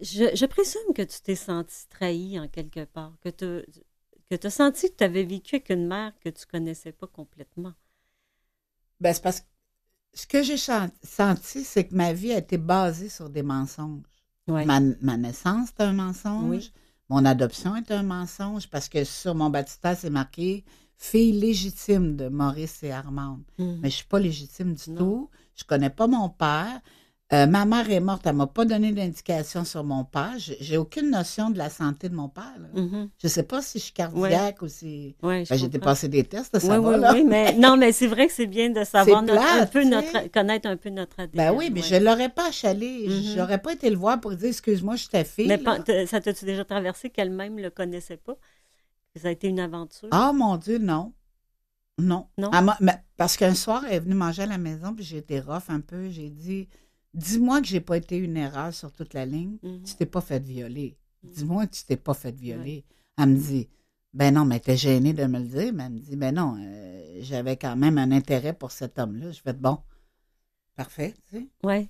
[0.00, 3.64] je, je présume que tu t'es senti trahi en quelque part, que tu
[4.30, 7.72] que as senti que tu avais vécu avec une mère que tu connaissais pas complètement.
[9.00, 9.46] Ben, c'est parce que
[10.14, 14.02] ce que j'ai senti, c'est que ma vie a été basée sur des mensonges.
[14.48, 14.64] Ouais.
[14.64, 16.44] Ma, ma naissance est un mensonge.
[16.48, 16.72] Oui.
[17.08, 20.64] Mon adoption est un mensonge parce que sur mon baptistère, c'est marqué
[20.96, 23.42] fille légitime de Maurice et Armande.
[23.58, 23.78] Mhm.
[23.82, 24.96] Mais je suis pas légitime du Non.
[24.98, 25.30] tout.
[25.56, 26.80] Je connais pas mon père.
[27.32, 30.34] Euh, ma mère est morte, elle m'a pas donné d'indication sur mon père.
[30.36, 32.52] J'ai aucune notion de la santé de mon père.
[32.58, 32.80] là.
[32.80, 33.08] Mhm.
[33.22, 35.16] Je sais pas si je suis cardiaque ou si.
[35.22, 37.12] Ouais, Ben, j'ai dépassé des tests, ça Oui, va, oui, là.
[37.14, 40.68] oui, mais non, mais c'est vrai que c'est bien de savoir un peu notre, connaître
[40.68, 41.30] un peu notre ADN.
[41.34, 41.86] Ben oui, mais ouais.
[41.86, 43.06] je l'aurais pas achalé.
[43.08, 43.34] Mhm.
[43.34, 45.48] J'aurais pas été le voir pour dire excuse-moi, je suis ta fille.
[45.48, 45.58] Mais
[46.06, 48.36] ça t'a-tu déjà traversé qu'elle-même le connaissait pas?
[49.16, 50.08] Ça a été une aventure?
[50.10, 51.14] Ah mon Dieu, non.
[51.98, 52.26] Non.
[52.36, 52.50] Non?
[52.80, 55.68] Mais- parce qu'un soir, elle est venue manger à la maison, puis j'ai été rough
[55.68, 56.08] un peu.
[56.10, 56.68] J'ai dit
[57.14, 59.58] Dis-moi que j'ai pas été une erreur sur toute la ligne.
[59.62, 59.82] Mhm.
[59.84, 60.96] Tu t'es pas fait violer.
[61.22, 62.84] Dis-moi que tu t'es pas fait violer.
[63.18, 63.68] Elle me dit
[64.14, 66.56] Ben non, mais était gênée de me le dire, mais elle me dit, ben non,
[66.60, 69.30] euh, j'avais quand même un intérêt pour cet homme-là.
[69.32, 69.78] Je fais bon,
[70.76, 71.48] parfait, tu sais.
[71.64, 71.88] Oui.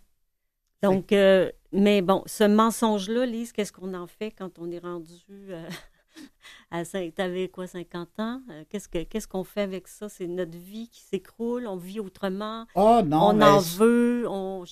[0.83, 5.23] Donc, euh, mais bon, ce mensonge-là, Lise, qu'est-ce qu'on en fait quand on est rendu
[5.51, 5.69] euh,
[6.71, 8.43] à cin- T'avais quoi, 50 ans?
[8.69, 10.09] Qu'est-ce que qu'est-ce qu'on fait avec ça?
[10.09, 14.65] C'est notre vie qui s'écroule, on vit autrement, Oh non, on en veut, on.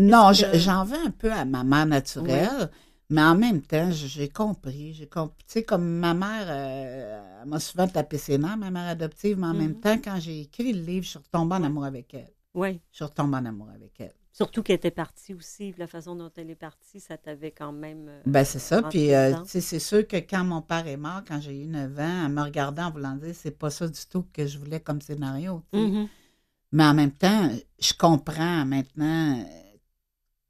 [0.00, 2.70] Non, que- j'en veux un peu à ma mère naturelle,
[3.08, 4.94] mais en même temps, j'ai compris.
[4.94, 5.44] J'ai compris.
[5.46, 9.38] Tu sais, comme ma mère, euh, elle m'a souvent tapé ses nerfs, ma mère adoptive,
[9.38, 9.80] mais en même Mhm.
[9.80, 12.32] temps, quand j'ai écrit le livre, je suis retombée en amour avec elle.
[12.54, 12.80] Oui.
[12.90, 14.14] Je suis retombée en amour avec elle.
[14.32, 18.06] Surtout qu'elle était partie aussi, la façon dont elle est partie, ça t'avait quand même.
[18.08, 18.80] euh, Ben, c'est ça.
[18.84, 19.42] Puis, euh, dedans.
[19.42, 22.22] tu sais, c'est sûr que quand mon père est mort, quand j'ai eu 9 ans,
[22.26, 25.00] elle me regardait en voulant dire, c'est pas ça du tout que je voulais comme
[25.02, 25.62] scénario.
[25.72, 26.08] Mhm.
[26.72, 29.44] Mais en même temps, je comprends maintenant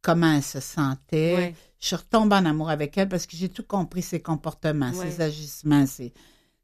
[0.02, 1.34] comment elle se sentait.
[1.36, 1.54] Ouais.
[1.78, 5.10] Je suis retombée en amour avec elle parce que j'ai tout compris ses comportements, Ouais.
[5.10, 5.86] ses agissements.
[5.86, 6.12] C'est,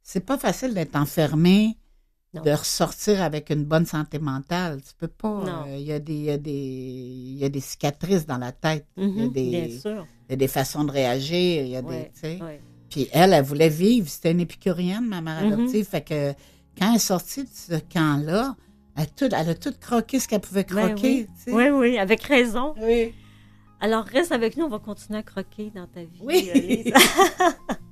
[0.03, 1.77] c'est pas facile d'être enfermé,
[2.35, 2.43] Non.
[2.43, 4.81] de ressortir avec une bonne santé mentale.
[4.87, 5.65] Tu peux pas.
[5.69, 8.37] Euh, Il y, a des- il y, a des- il y a des cicatrices dans
[8.39, 8.87] la tête.
[8.97, 10.07] Il y a Mhm, des- Bien sûr.
[10.29, 11.63] Il y a des façons de réagir.
[11.63, 11.81] Il y a.
[11.83, 12.11] Ouais.
[12.91, 14.09] Puis elle, elle voulait vivre.
[14.09, 15.53] C'était une épicurienne, ma mère Mhm.
[15.53, 15.87] adoptive.
[15.87, 16.33] Fait que
[16.79, 18.55] quand elle est sortie de ce camp-là,
[18.97, 21.27] elle, a tout- elle a tout croqué ce qu'elle pouvait Ben croquer.
[21.37, 21.53] sais.
[21.53, 22.75] Oui, oui, avec raison.
[22.83, 23.15] Oui.
[23.81, 26.21] Alors, reste avec nous, on va continuer à croquer dans ta vie.
[26.23, 26.93] Oui.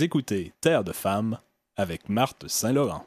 [0.00, 1.38] Écoutez Terre de femmes
[1.76, 3.04] avec Marthe Saint-Laurent.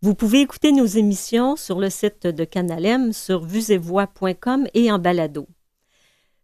[0.00, 4.98] Vous pouvez écouter nos émissions sur le site de Canal M, sur vuesetvoix.com et en
[4.98, 5.46] balado.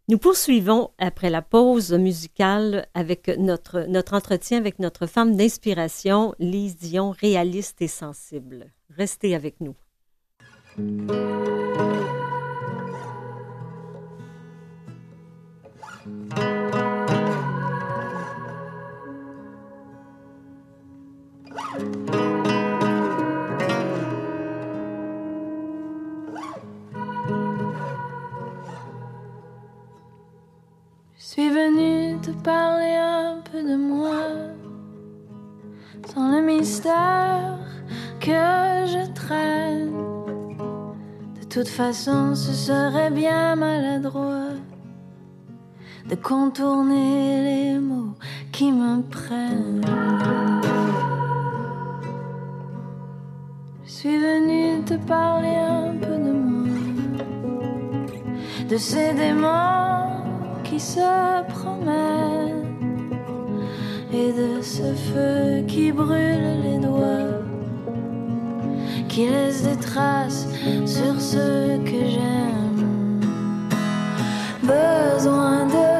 [0.07, 6.75] Nous poursuivons après la pause musicale avec notre, notre entretien avec notre femme d'inspiration, Lise
[6.75, 8.71] Dion, réaliste et sensible.
[8.95, 9.75] Restez avec nous.
[41.63, 44.55] Toute façon, ce serait bien maladroit
[46.09, 48.15] de contourner les mots
[48.51, 49.85] qui me prennent.
[53.85, 56.67] Je suis venue te parler un peu de moi,
[58.67, 60.23] de ces démons
[60.63, 62.65] qui se promènent
[64.11, 67.43] et de ce feu qui brûle les doigts,
[69.07, 70.47] qui laisse des traces
[70.85, 73.19] sur ce que j'aime.
[74.61, 75.90] Besoin de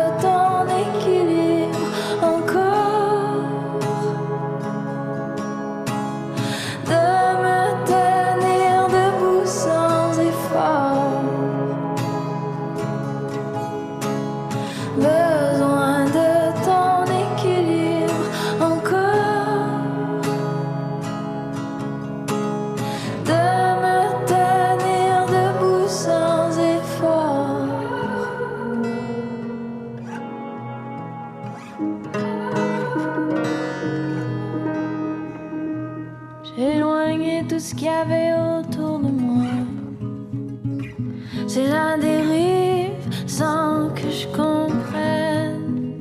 [43.37, 45.95] sans que je comprenne.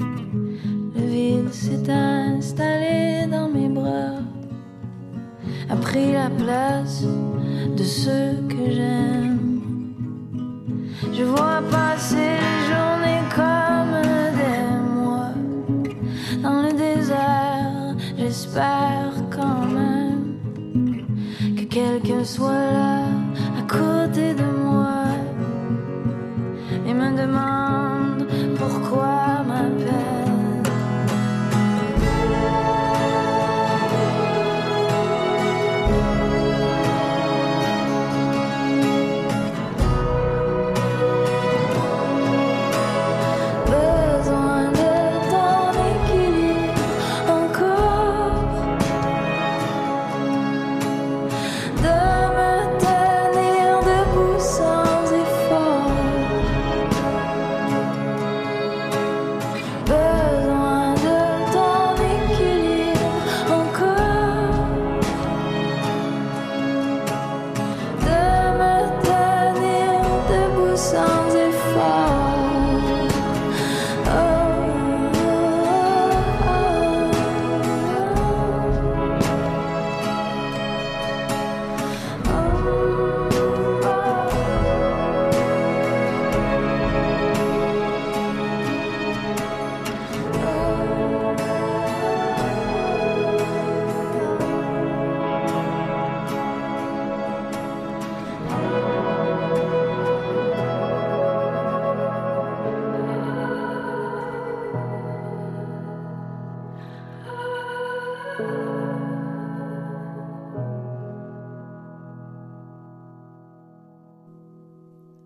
[0.96, 4.18] Le vide s'est installé dans mes bras,
[5.68, 7.04] a pris la place
[7.78, 9.38] de ceux que j'aime.
[11.16, 13.96] Je vois passer les journées comme
[14.40, 14.66] des
[14.96, 15.34] mois
[16.42, 17.94] dans le désert.
[18.18, 20.22] J'espère quand même
[21.56, 23.04] que quelqu'un soit là
[23.60, 24.49] à côté de moi
[27.20, 27.89] et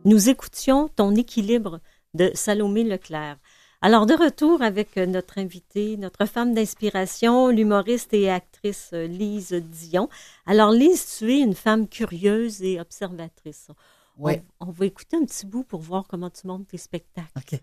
[0.05, 1.81] Nous écoutions Ton équilibre
[2.15, 3.39] de Salomé Leclerc.
[3.81, 9.53] Alors, de retour avec euh, notre invitée, notre femme d'inspiration, l'humoriste et actrice euh, Lise
[9.53, 10.09] Dion.
[10.47, 13.67] Alors, Lise, tu es une femme curieuse et observatrice.
[13.71, 13.75] On-
[14.17, 14.45] Ouais.
[14.61, 17.27] On, va écouter un petit bout pour voir comment tu montes tes spectacles.
[17.37, 17.59] OK.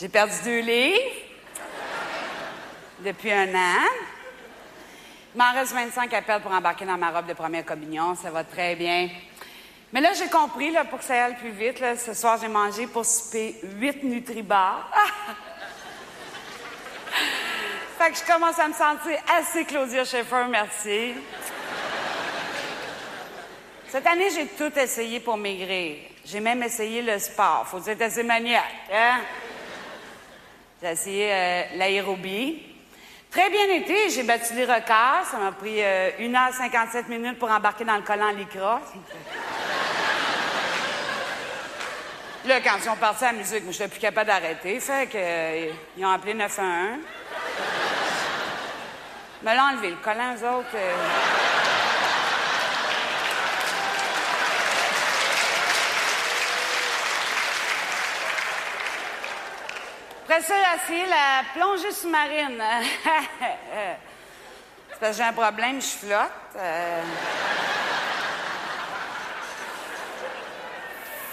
[0.00, 1.12] J'ai perdu deux livres
[3.04, 3.88] depuis un an.
[5.34, 8.14] Il m'en reste 25 à perdre pour embarquer dans ma robe de première communion.
[8.14, 9.08] Ça va très bien.
[9.90, 13.06] Mais là, j'ai compris, pour que ça aille plus vite, ce soir, j'ai mangé pour
[13.06, 14.90] souper 8 Nutribars.
[17.98, 21.14] fait que je commence à me sentir assez Claudia Schiffer, merci.
[23.88, 25.96] Cette année, j'ai tout essayé pour maigrir.
[26.26, 27.66] J'ai même essayé le sport.
[27.68, 29.20] Faut être assez maniaque, hein?
[30.82, 32.71] J'ai essayé euh, l'aérobie.
[33.32, 35.24] Très bien été, j'ai battu les records.
[35.30, 38.78] Ça m'a pris euh, 1h57 minutes pour embarquer dans le collant Lycra.
[42.44, 44.78] Là, quand ils ont parti à la musique, je n'étais plus capable d'arrêter.
[44.80, 46.98] Fait que, euh, ils ont appelé 911.
[49.44, 50.74] Me l'ont enlevé, le collant, eux autres.
[50.74, 51.51] euh.
[60.32, 62.56] Après ça, j'ai essayé la plongée sous-marine.
[65.00, 66.30] Parce j'ai un problème, je flotte.
[66.56, 67.02] Euh.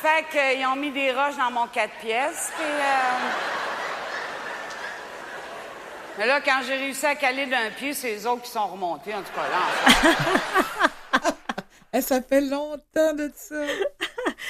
[0.01, 2.51] Fait qu'ils ont mis des roches dans mon quatre pièces.
[2.59, 2.63] Euh,
[6.17, 9.15] Mais là, quand j'ai réussi à caler d'un pied, c'est les autres qui sont remontés,
[9.15, 11.31] en tout cas là.
[11.93, 13.63] Eh, ça fait longtemps de ça.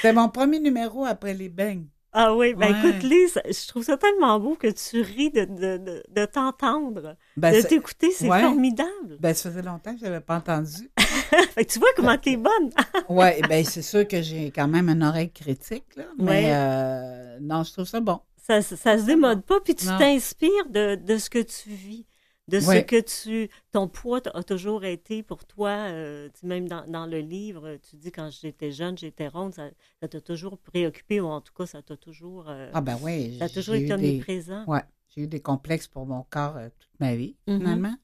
[0.01, 1.85] C'est mon premier numéro après les beignes.
[2.11, 2.89] Ah oui, ben Ouais.
[2.89, 7.15] écoute, Lise, je trouve ça tellement beau que tu ris de, de, de, de t'entendre,
[7.37, 8.41] Ben, de t'écouter, c'est ouais.
[8.41, 9.17] formidable.
[9.19, 10.89] Ben, ça faisait longtemps que je n'avais pas entendu.
[11.53, 12.71] Fait que tu vois comment t'es bonne.
[13.09, 16.05] Oui, ben c'est sûr que j'ai quand même une oreille critique, là.
[16.17, 16.51] Mais Ouais.
[16.51, 18.19] euh, non, je trouve ça bon.
[18.37, 22.07] Ça, ça, ça se démode pas, puis tu t'inspires de, de ce que tu vis,
[22.49, 23.49] de ce que tu...
[23.71, 28.11] Ton poids a toujours été pour toi, euh, même dans, dans le livre, tu dis
[28.11, 29.69] quand j'étais jeune, j'étais ronde, ça
[30.07, 32.49] t'a toujours préoccupé, ou en tout cas, ça t'a toujours...
[32.49, 33.37] euh, Ah ben oui.
[33.39, 34.65] ça a toujours été omniprésent.
[34.65, 37.57] Ouais, j'ai eu des complexes pour mon corps euh, toute ma vie, Mhm.
[37.59, 37.95] finalement.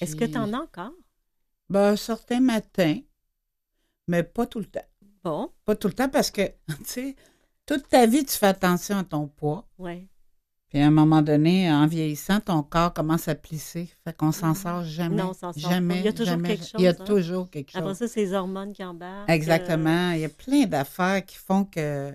[0.00, 0.92] Est-ce que tu en as encore?
[1.68, 2.98] Ben, certains matins,
[4.08, 4.80] mais pas tout le temps.
[5.24, 6.42] Bon, Pas tout le temps parce que,
[6.78, 7.16] tu sais,
[7.66, 9.68] toute ta vie, tu fais attention à ton poids.
[9.78, 10.08] ouais.
[10.72, 13.90] Puis à un moment donné, en vieillissant, ton corps commence à plisser.
[14.04, 15.16] Fait qu'on s'en sort jamais.
[15.16, 16.00] Non, on s'en sort jamais, pas.
[16.00, 17.04] Il y a toujours jamais, quelque Il y a chose, hein.
[17.04, 17.80] toujours quelque chose.
[17.82, 19.28] Après ça, c'est les hormones qui embarquent.
[19.28, 20.12] euh, Exactement.
[20.12, 22.12] Il y a plein d'affaires qui font que.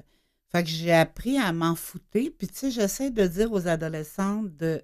[0.51, 2.31] Fait que j'ai appris à m'en fouter.
[2.31, 4.81] Puis, tu sais, j'essaie de dire aux adolescentes de.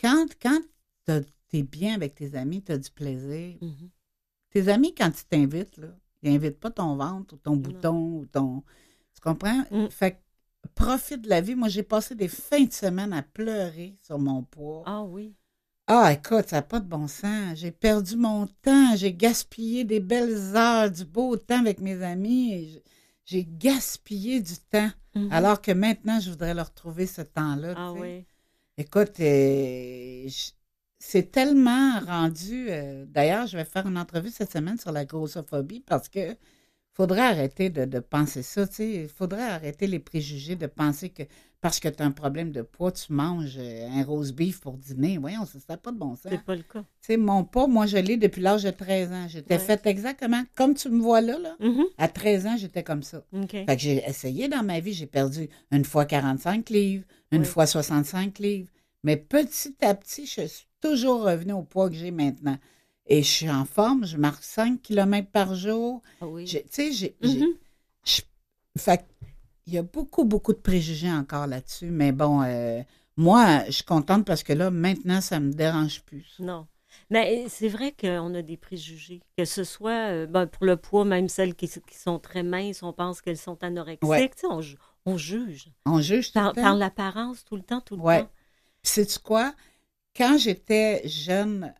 [0.00, 0.58] Quand, quand
[1.04, 3.54] t'as- t'es bien avec tes amis, tu as du plaisir.
[3.60, 3.88] mhm.
[4.50, 5.88] Tes amis, quand ils t'invitent, là,
[6.22, 8.64] ils n'invitent pas ton ventre ou ton bouton ou ton.
[9.14, 9.64] Tu comprends?
[9.70, 9.88] Mm.
[9.90, 10.16] Fait que
[10.66, 11.54] profite de la vie.
[11.54, 14.82] Moi, j'ai passé des fins de semaine à pleurer sur mon poids.
[14.86, 15.34] Ah oui.
[15.88, 17.56] Ah, écoute, ça n'a pas de bon sens.
[17.56, 18.96] J'ai perdu mon temps.
[18.96, 22.82] J'ai gaspillé des belles heures, du beau temps avec mes amis.
[23.24, 24.90] J'ai gaspillé du temps.
[25.14, 25.28] Mhm.
[25.32, 27.74] Alors que maintenant, je voudrais leur retrouver ce temps-là.
[27.76, 28.02] Ah tu sais.
[28.02, 28.24] oui.
[28.78, 30.28] Écoute, euh,
[30.98, 32.66] c'est tellement rendu.
[32.68, 36.36] euh, D'ailleurs, je vais faire une entrevue cette semaine sur la grossophobie parce que
[36.96, 38.66] faudrait arrêter de, de penser ça.
[38.66, 41.22] Tu sais, il faudrait arrêter les préjugés de penser que
[41.60, 44.76] parce que tu as un problème de poids, tu manges euh, un rose beef pour
[44.78, 45.18] dîner.
[45.18, 46.26] Voyons, ça n'a pas de bon sens.
[46.30, 46.80] C'est pas le cas.
[47.02, 49.26] Tu sais, mon poids, moi, je l'ai depuis l'âge de 13 ans.
[49.28, 49.60] J'étais Ouais.
[49.60, 51.56] faite exactement comme tu me vois là, là.
[51.60, 51.84] Mhm.
[51.98, 53.24] À 13 ans, j'étais comme ça.
[53.50, 54.92] Fait que j'ai essayé dans ma vie.
[54.92, 58.68] J'ai perdu une fois 45 livres, une fois 65 livres.
[59.02, 62.58] Mais petit à petit, je suis toujours revenue au poids que j'ai maintenant.
[63.06, 64.04] Et je suis en forme.
[64.04, 66.02] Je marche 5 km par jour.
[66.20, 66.44] Ah oui.
[66.44, 67.16] Tu sais, j'ai.
[67.22, 67.46] Mhm.
[68.04, 68.22] je-
[68.78, 69.04] Fait
[69.68, 71.86] il y a beaucoup, beaucoup de préjugés encore là-dessus.
[71.90, 72.82] Mais bon, euh,
[73.16, 76.36] moi, je suis contente parce que là, maintenant, ça me dérange plus.
[76.38, 76.66] Non.
[77.10, 79.20] Mais euh, c'est vrai qu'on a des préjugés.
[79.36, 82.82] Que ce soit euh, ben, pour le poids, même celles qui, qui sont très minces,
[82.82, 84.04] on pense qu'elles sont anorexiques.
[84.08, 84.28] Ouais.
[84.30, 85.68] Tu sais, on, ju- on juge.
[85.84, 86.62] On juge tout Par, le temps.
[86.62, 88.22] par l'apparence, tout le temps, tout le Ouais.
[88.22, 88.30] temps.
[88.82, 89.52] Sais-tu quoi?
[90.16, 91.74] Quand j'étais jeune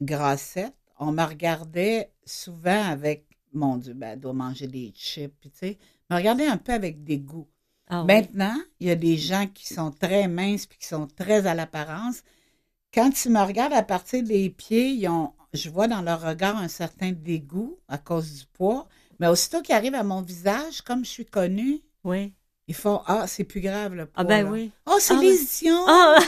[0.00, 5.50] grassette, on me regardait souvent avec, mon Dieu, ben, elle doit manger des chips, tu
[5.52, 5.78] sais,
[6.10, 7.48] me regardait un peu avec dégoût.
[7.88, 8.04] Ah.
[8.04, 11.54] Maintenant, il y a des gens qui sont très minces puis qui sont très à
[11.54, 12.22] l'apparence.
[12.94, 16.56] Quand ils me regardent à partir des pieds, ils ont, je vois dans leur regard
[16.56, 18.86] un certain dégoût à cause du poids.
[19.18, 22.32] Mais aussitôt qu'ils arrivent à mon visage, comme je suis connue, Oui.
[22.68, 24.14] ils font Ah, c'est plus grave le poids.
[24.22, 24.50] Ah ben là.
[24.50, 24.70] oui.
[24.86, 25.86] Oh, c'est Ah!
[25.88, 26.18] Ah!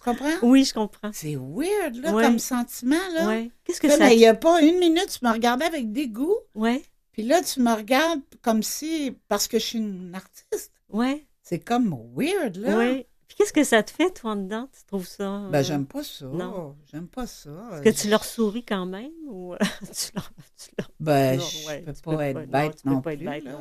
[0.00, 0.32] Tu comprends?
[0.42, 1.10] Oui, je comprends.
[1.12, 2.22] C'est weird, là, Ouais.
[2.24, 3.26] comme sentiment, là.
[3.26, 3.50] Ouais.
[3.64, 5.92] Qu'est-ce que Là, ça mais il n'y a pas une minute, tu me regardais avec
[5.92, 6.82] dégoût, Ouais,
[7.12, 10.72] puis là, tu me regardes comme si, parce que je suis une artiste.
[10.90, 12.76] ouais, C'est comme weird, là.
[12.78, 13.06] ouais.
[13.28, 14.68] Puis qu'est-ce que ça te fait, toi, en dedans?
[14.76, 15.48] Tu trouves ça?
[15.50, 16.24] Ben, euh, j'aime pas ça.
[16.26, 16.76] non?
[16.90, 17.50] J'aime pas ça.
[17.74, 19.12] Est-ce que tu leur souris quand même?
[19.26, 19.58] Ou euh,
[19.92, 20.32] tu leur...
[20.56, 20.90] Tu leur...
[20.98, 23.24] Ben, je ouais, peux pas peux être pas- bête non, être plus.
[23.26, 23.60] bête non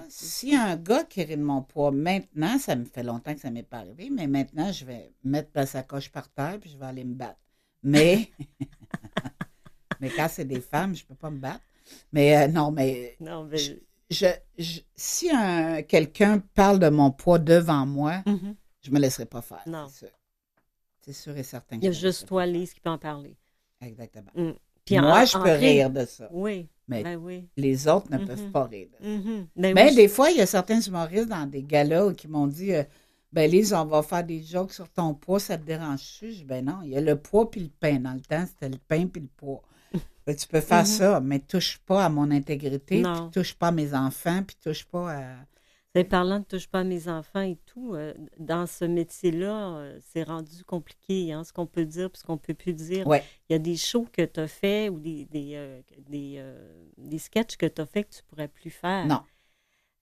[0.56, 3.52] a un gars qui rit de mon poids maintenant, ça me fait longtemps que ça
[3.52, 6.86] m'est pas arrivé, mais maintenant, je vais mettre ma sacoche par terre puis je vais
[6.86, 7.40] aller me battre.
[7.84, 8.32] Mais,
[10.00, 11.62] mais quand c'est des femmes, je peux pas me battre.
[12.14, 13.58] Mais euh, non, mais Non, mais...
[13.58, 13.74] je,
[14.10, 14.26] je-
[14.58, 18.56] je- si un- quelqu'un parle de mon poids devant moi, Mhm.
[18.82, 19.64] Je me laisserai pas faire.
[19.66, 19.88] Non.
[21.02, 21.38] C'est sûr.
[21.38, 21.78] Et certain.
[21.78, 23.36] que Il y a juste toi, Lise, qui peut en parler.
[23.82, 24.32] Exactement.
[24.36, 24.52] Mm.
[24.86, 27.48] Puis en- moi, je en peux rire de ça, Oui, mais ben oui.
[27.58, 29.10] les autres ne peuvent pas rire de ça.
[29.12, 29.48] Mhm.
[29.56, 32.48] Ben Mais oui, des fois, il y a certains humoristes dans des galas qui m'ont
[32.48, 32.84] dit euh,
[33.34, 36.32] Ben, Lise, on va faire des jokes sur ton poids, ça te dérange-tu?
[36.32, 38.00] Je dis Ben non, il y a le poids puis le pain.
[38.00, 39.62] Dans le temps, c'était le pain puis le poids.
[40.26, 40.86] Ben, tu peux faire Mhm.
[40.86, 44.86] ça, mais touche pas à mon intégrité, puis touche pas à mes enfants, puis touche
[44.86, 45.36] pas à.
[46.04, 50.00] Ben, parlant de touche pas à mes enfants et tout, euh, dans ce métier-là, euh,
[50.02, 53.08] c'est rendu compliqué, hein, ce qu'on peut dire puis ce qu'on peut plus dire.
[53.08, 53.24] Ouais.
[53.50, 56.44] Il y a des shows que tu as fait ou des, des, euh, des,
[56.98, 59.06] des sketchs que tu as fait que tu pourrais plus faire.
[59.06, 59.22] Non.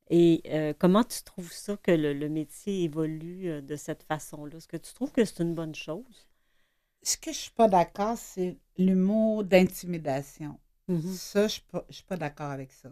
[0.10, 0.44] Et
[0.78, 4.58] comment tu trouves ça que le, le métier évolue de cette façon-là?
[4.58, 6.30] Est-ce que tu trouves que c'est une bonne chose?
[7.02, 10.60] Ce que je suis pas d'accord, c'est l'humour d'intimidation.
[10.88, 11.14] Mhm.
[11.14, 12.90] Ça, je suis pas, je suis pas d'accord avec ça.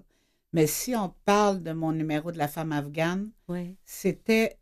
[0.53, 3.75] Mais si on parle de mon numéro de la femme afghane, Oui.
[3.83, 4.57] c'était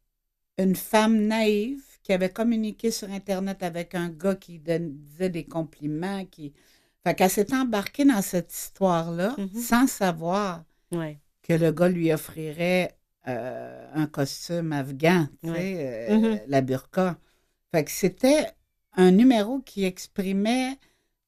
[0.57, 5.43] une femme naïve qui avait communiqué sur Internet avec un gars qui donne- disait des
[5.45, 6.25] compliments.
[6.25, 6.53] Qui...
[7.03, 9.49] Fait qu'elle s'est embarquée dans cette histoire-là Mhm.
[9.61, 10.63] sans savoir
[11.43, 12.95] que le gars lui offrirait
[13.27, 16.39] euh, un costume afghan, tu sais, euh, Mhm.
[16.47, 17.19] la burqa.
[17.71, 18.47] Fait que c'était
[18.93, 20.75] un numéro qui exprimait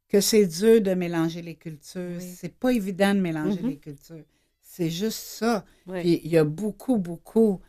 [0.08, 2.18] que c'est dur de mélanger les cultures.
[2.20, 2.36] Oui.
[2.36, 3.70] C'est pas évident de mélanger Mhm.
[3.70, 4.26] les cultures.
[4.76, 5.64] C'est juste ça.
[5.86, 6.20] Oui.
[6.24, 7.62] Il y a beaucoup, beaucoup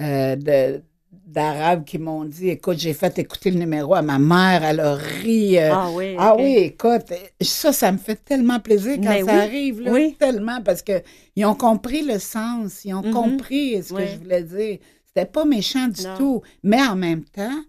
[0.00, 0.82] euh, de-
[1.12, 4.94] d'Arabes qui m'ont dit Écoute, j'ai fait écouter le numéro à ma mère, elle a
[4.96, 5.56] ri.
[5.58, 6.16] euh, Ah oui.
[6.18, 9.92] ah oui, écoute, ça, ça me fait tellement plaisir quand Mais ça oui, arrive, là,
[9.92, 10.16] oui.
[10.18, 11.02] tellement, parce que
[11.36, 13.12] ils ont compris le sens, ils ont Mhm.
[13.12, 14.78] compris ce que je voulais dire.
[15.06, 16.16] C'était pas méchant du Non.
[16.16, 17.60] tout, mais en même temps,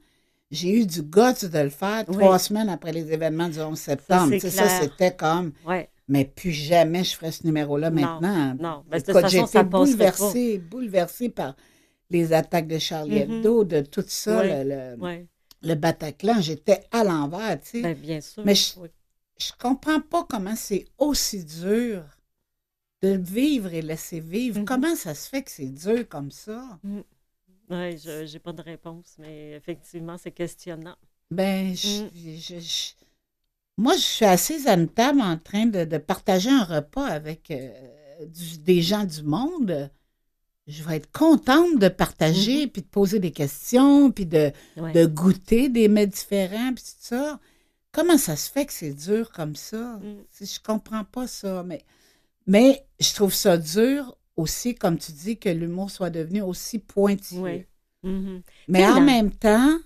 [0.49, 4.35] j'ai eu du guts de le faire trois semaines après les événements du 11 septembre.
[4.39, 5.89] ça, c'était comme, Ouais.
[6.07, 8.55] Mais plus jamais je ferais ce numéro-là maintenant.
[8.59, 8.83] non.
[8.87, 11.55] Ben, de toute façon, j'ai ça bouleversée, bouleversée par
[12.09, 13.31] les attaques de Charlie Mhm.
[13.37, 15.25] Hebdo, de tout ça, le, le,
[15.61, 16.41] le Bataclan.
[16.41, 17.81] J'étais à l'envers, tu sais.
[17.81, 18.43] Ben, bien sûr.
[18.45, 18.89] Mais je- Oui.
[19.39, 22.03] je comprends pas comment c'est aussi dur
[23.01, 24.59] de vivre et laisser vivre.
[24.59, 24.65] Mhm.
[24.65, 26.79] Comment ça se fait que c'est dur comme ça?
[26.83, 30.95] Oui, je n'ai pas de réponse, mais effectivement, c'est questionnant.
[31.31, 32.09] Ben, je- Mm.
[32.37, 33.02] je- je-
[33.77, 37.49] moi, je suis assise à une table en train de, de partager un repas avec
[37.51, 37.69] euh,
[38.27, 39.89] du- des gens du monde.
[40.67, 44.93] Je vais être contente de partager, puis de poser des questions, puis de, Ouais.
[44.93, 47.39] de goûter des mets différents, puis tout ça.
[47.91, 49.99] Comment ça se fait que c'est dur comme ça?
[50.01, 50.23] Mm.
[50.39, 51.83] Je comprends pas ça, mais,
[52.47, 57.65] mais je trouve ça dur aussi, comme tu dis, que l'humour soit devenu aussi pointilleux.
[58.03, 58.41] Mhm.
[58.67, 59.77] Mais en même temps,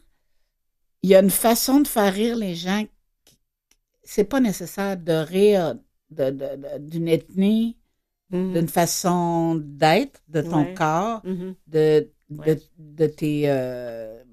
[1.03, 2.85] il y a une façon de faire rire les gens.
[4.09, 5.75] C'est pas nécessaire de rire
[6.09, 7.77] de- de- de- d'une ethnie,
[8.31, 8.53] Mhm.
[8.53, 10.73] d'une façon d'être, de ton Ouais.
[10.73, 11.55] corps, Mhm.
[11.67, 12.59] de, de, Ouais.
[12.77, 14.23] de tes euh,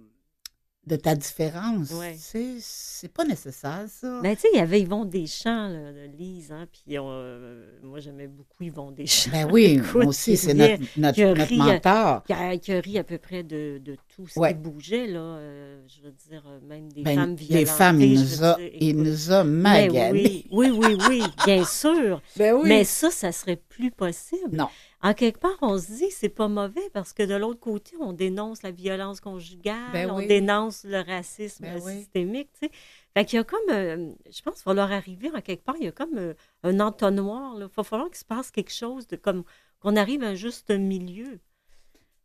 [0.87, 1.93] de ta différence.
[1.93, 2.15] Ouais.
[2.19, 4.21] C'est, pas nécessaire, ça.
[4.23, 8.01] Ben, tu sais, il y avait Yvon Deschamps, là, de Lise, hein, puis euh, moi,
[8.01, 9.31] j'aimais beaucoup Yvon Deschamps.
[9.33, 12.23] Ben oui, Écoute, moi aussi, c'est notre, notre, notre mentor.
[12.25, 14.53] qui a, qui a ri à peu près de, de tout ce Ouais.
[14.53, 15.19] qui bougeait, là.
[15.21, 17.67] euh, je veux dire, euh, même des Ben, femmes les violentées.
[17.67, 19.05] femmes, il nous a, dire, il écoute.
[19.07, 22.21] nous a oui, oui, oui, oui, bien sûr.
[22.37, 22.63] Ben oui.
[22.69, 24.57] Mais ça, ça serait plus possible.
[24.57, 24.69] Non.
[25.03, 28.13] En quelque part, on se dit c'est pas mauvais parce que de l'autre côté, on
[28.13, 30.27] dénonce la violence conjugale, Ben on oui.
[30.27, 32.73] dénonce le racisme Ben systémique, tu sais.
[33.17, 35.77] Fait qu'il y a comme, euh, je pense qu'il va leur arriver en quelque part,
[35.79, 37.67] il y a comme euh, un entonnoir, là.
[37.71, 39.45] Il va falloir qu'il se passe quelque chose de comme,
[39.81, 41.39] qu'on arrive à un juste milieu.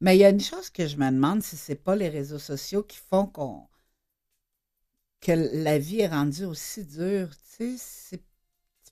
[0.01, 2.39] Mais il y a une chose que je me demande si c'est pas les réseaux
[2.39, 3.67] sociaux qui font qu'on
[5.21, 7.29] que la vie est rendue aussi dure.
[7.57, 8.23] Tu sais, c'est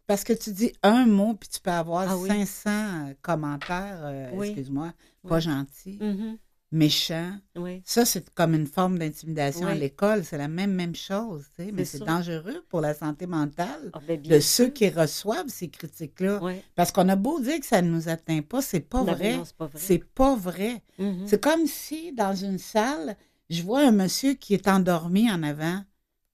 [0.06, 2.28] parce que tu dis un mot puis tu peux avoir Ah oui.
[2.28, 4.48] 500 commentaires, euh, Oui.
[4.48, 4.94] excuse-moi,
[5.28, 6.38] pas gentils, Mhm.
[6.72, 7.32] Méchants.
[7.56, 7.82] Oui.
[7.86, 10.26] Ça, c'est comme une forme d'intimidation à l'école.
[10.26, 11.46] C'est la même, même chose.
[11.56, 14.66] tu sais, Mais C'est dangereux pour la santé mentale Ah, ben, de sûr.
[14.66, 16.42] ceux qui reçoivent ces critiques-là.
[16.76, 19.40] Parce qu'on a beau dire que ça ne nous atteint pas, c'est pas vrai.
[19.76, 20.82] c'est pas vrai.
[21.00, 21.28] Mhm.
[21.28, 23.16] C'est comme si, dans une salle,
[23.50, 25.84] je vois un monsieur qui est endormi en avant,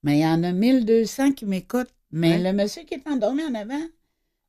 [0.01, 1.93] Mais il y en a 1200 qui m'écoutent.
[2.11, 3.81] Mais le monsieur qui est endormi en avant,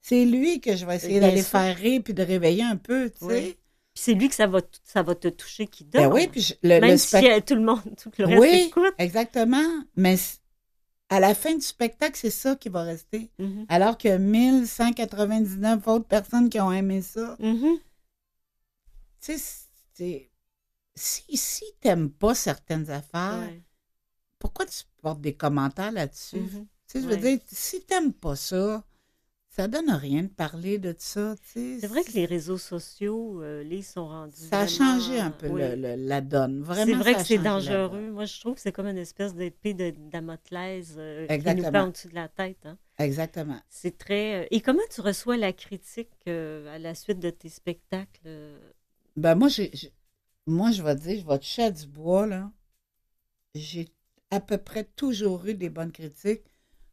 [0.00, 3.10] c'est lui que je vais essayer Bien d'aller faire rire puis de réveiller un peu,
[3.10, 3.56] tu sais.
[3.94, 6.14] Puis c'est lui que ça va, ça va te toucher qui Ben dort.
[6.14, 8.64] oui, puis je- le, Même le si euh, tout le monde, tout le reste Oui,
[8.68, 8.94] écoute.
[8.98, 9.62] exactement.
[9.96, 10.16] Mais
[11.10, 13.30] à la fin du spectacle, c'est ça qui va rester.
[13.38, 13.66] Mhm.
[13.68, 17.36] Alors que 1199 autres personnes qui ont aimé ça.
[17.38, 17.78] Mhm.
[19.20, 20.30] Tu sais,
[20.96, 23.62] si, si t'aimes pas certaines affaires, Ouais.
[24.38, 26.40] pourquoi tu portes des commentaires là-dessus?
[26.40, 26.66] Mhm.
[26.88, 27.36] Tu sais, je veux Ouais.
[27.36, 28.84] dire, si t'aimes pas ça,
[29.56, 31.78] ça donne rien de parler de ça, tu sais.
[31.80, 34.34] C'est vrai que les réseaux sociaux, euh, les sont rendus.
[34.36, 35.60] Ça a vraiment- changé un peu oui.
[35.62, 36.60] le- le- la donne.
[36.62, 38.10] Vraiment, C'est vrai ça que c'est dangereux.
[38.10, 41.86] Moi, je trouve que c'est comme une espèce d'épée de Damoclès euh, qui nous pend
[41.88, 42.66] au-dessus de la tête.
[42.66, 42.76] hein.
[42.98, 43.60] Exactement.
[43.68, 44.42] C'est très.
[44.42, 48.22] euh, Et comment tu reçois la critique euh, à la suite de tes spectacles?
[48.26, 48.58] euh?
[49.16, 49.92] Ben moi, j'ai, j'ai-
[50.46, 52.50] moi, je vais te dire, je vais te toucher à du bois, là.
[53.54, 53.88] J'ai
[54.30, 56.42] à peu près toujours eu des bonnes critiques.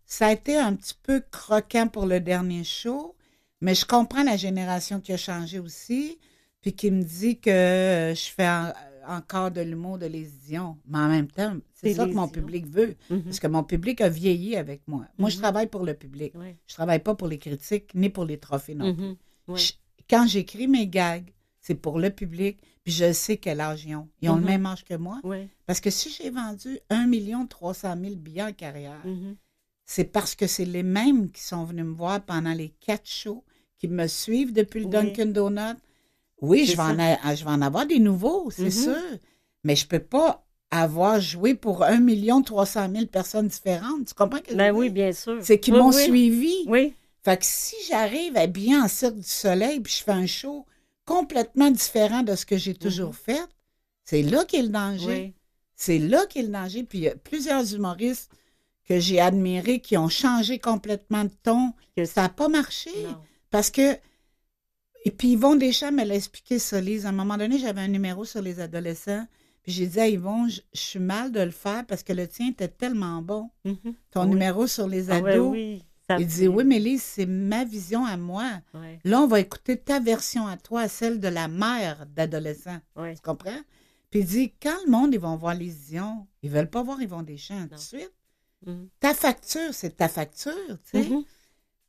[0.06, 3.16] Ça a été un petit peu croquant pour le dernier show,
[3.62, 6.18] mais je comprends la génération qui a changé aussi,
[6.62, 8.74] puis qui me dit que euh, je fais en-
[9.08, 10.78] encore de l'humour de Les Dion.
[10.88, 13.24] Mais en même temps, c'est ça que mon public veut, Mhm.
[13.24, 15.06] parce que mon public a vieilli avec moi.
[15.18, 15.42] Moi, je Mhm.
[15.42, 16.34] travaille pour le public.
[16.36, 16.56] Ouais.
[16.68, 19.16] Je travaille pas pour les critiques, ni pour les trophées non Mhm.
[19.48, 19.58] Ouais.
[19.60, 19.74] je-
[20.10, 24.08] quand j'écris mes gags, c'est pour le public, puis je sais quel âge ils ont.
[24.22, 25.20] Ils ont le même âge que moi.
[25.24, 25.48] Ouais.
[25.66, 29.02] Parce que si j'ai vendu 1 300 000 billets en carrière.
[29.94, 33.44] C'est parce que c'est les mêmes qui sont venus me voir pendant les quatre shows,
[33.78, 34.92] qui me suivent depuis le Oui.
[34.92, 35.76] Dunkin' Donut.
[36.42, 38.72] Oui, C'est je vais, en a- je vais en avoir des nouveaux, c'est Mhm.
[38.72, 38.98] sûr.
[39.66, 44.06] Mais je peux pas avoir joué pour 1 300 000 personnes différentes.
[44.08, 45.40] Tu comprends que Ben oui, bien sûr.
[45.42, 46.04] C'est qu'ils Oui, m'ont oui.
[46.04, 46.56] suivi.
[46.68, 46.94] Oui.
[47.24, 50.66] Fait que si j'arrive à bien en Cirque du Soleil puis je fais un show
[51.06, 53.44] complètement différent de ce que j'ai toujours fait,
[54.06, 55.26] c'est là qu'est le danger.
[55.28, 55.34] Mhm.
[55.76, 56.84] C'est là qu'est le danger.
[56.84, 58.32] Puis il y a plusieurs humoristes
[58.92, 61.74] que j'ai admirés qui ont changé complètement de ton.
[61.96, 62.90] Que Ça n'a pas marché.
[63.04, 63.18] Non.
[63.50, 63.96] Parce que.
[65.06, 67.06] Et puis Yvon Deschamps me l'a expliqué ça, Lise.
[67.06, 69.26] À un moment donné, j'avais un numéro sur les adolescents.
[69.64, 72.50] Puis j'ai dit à Yvon, je suis mal de le faire parce que le tien
[72.50, 73.50] était tellement bon.
[73.66, 73.94] Mhm.
[74.12, 74.30] Ton Oui.
[74.30, 75.52] numéro sur les Ah ouais, ados.
[75.54, 75.84] oui.
[76.10, 78.50] Ça Il dit Oui, mais Lise, c'est ma vision à moi.
[78.74, 79.00] Ouais.
[79.06, 82.80] Là, on va écouter ta version à toi, celle de la mère d'adolescent.
[82.96, 83.16] Ouais.
[83.16, 83.60] Tu comprends?
[84.10, 87.02] Puis il dit Quand le monde, ils vont voir les Dion, ils veulent pas voir
[87.02, 88.12] Yvon Deschamps tout de suite.
[88.66, 88.90] Mhm.
[89.00, 90.52] Ta facture, c'est ta facture,
[90.92, 91.10] tu sais.
[91.10, 91.24] Mhm.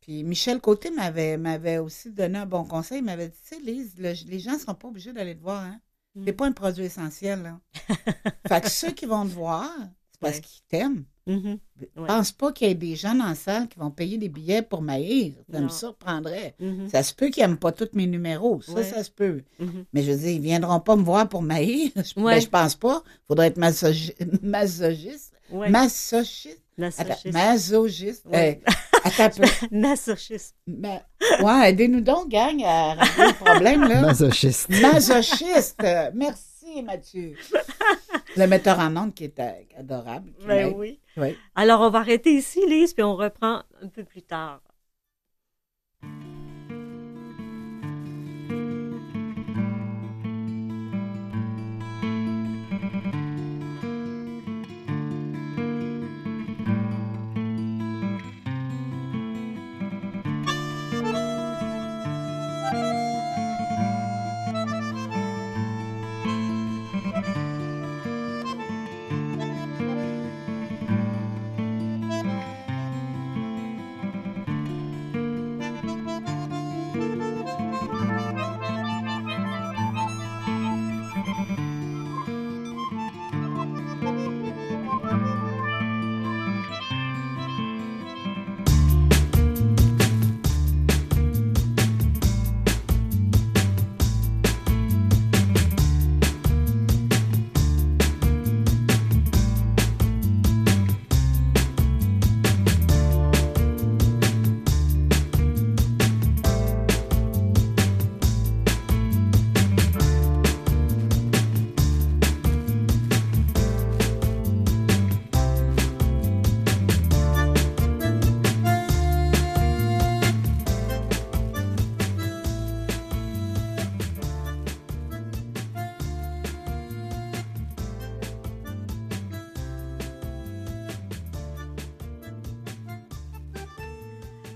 [0.00, 2.98] Puis Michel Côté m'avait, aussi donné un bon conseil.
[2.98, 5.42] Il m'avait dit Tu sais, Lise, le- les gens ne sont pas obligés d'aller te
[5.42, 5.62] voir.
[5.62, 5.80] Hein?
[6.16, 6.24] Mhm.
[6.26, 7.42] C'est pas un produit essentiel.
[7.42, 7.60] Là.
[8.48, 9.70] fait que ceux qui vont te voir,
[10.10, 10.40] c'est parce Ouais.
[10.40, 11.04] qu'ils t'aiment.
[11.28, 11.58] Ouais.
[12.08, 14.62] Pense pas qu'il y ait des gens dans la salle qui vont payer des billets
[14.62, 15.34] pour m'haïr.
[15.52, 15.66] Ça Non.
[15.66, 16.56] me surprendrait.
[16.58, 16.88] Mhm.
[16.90, 18.60] Ça se peut qu'ils n'aiment pas tous mes numéros.
[18.60, 18.82] Ça, Ouais.
[18.82, 19.42] ça se peut.
[19.60, 19.84] Mhm.
[19.92, 21.92] Mais je veux dire, ils ne viendront pas me voir pour m'haïr.
[22.16, 23.04] Je, ben, je pense pas.
[23.06, 25.32] Il faudrait être masochi- masochiste.
[25.52, 26.61] Masochiste.
[26.78, 27.32] Masochiste.
[27.32, 28.26] masochiste.
[28.26, 28.60] Ouais.
[28.68, 29.28] Euh.
[29.70, 30.56] Masochiste.
[30.66, 31.02] Ma-
[31.42, 34.00] Ouais, aidez-nous donc, gang, à régler le problème, là.
[34.02, 34.68] Masochiste.
[34.70, 35.82] Masochiste.
[36.14, 37.34] Merci, Mathieu.
[38.36, 40.32] Le metteur en ondes qui est euh, adorable.
[40.38, 40.98] qui Ben oui.
[41.16, 41.36] Oui.
[41.54, 44.60] Alors, on va arrêter ici, Lise, puis on reprend un peu plus tard.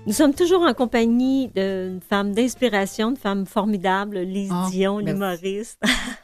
[0.07, 5.81] Nous sommes toujours en compagnie d'une femme d'inspiration, une femme formidable, Lise Ah, Dion, l'humoriste.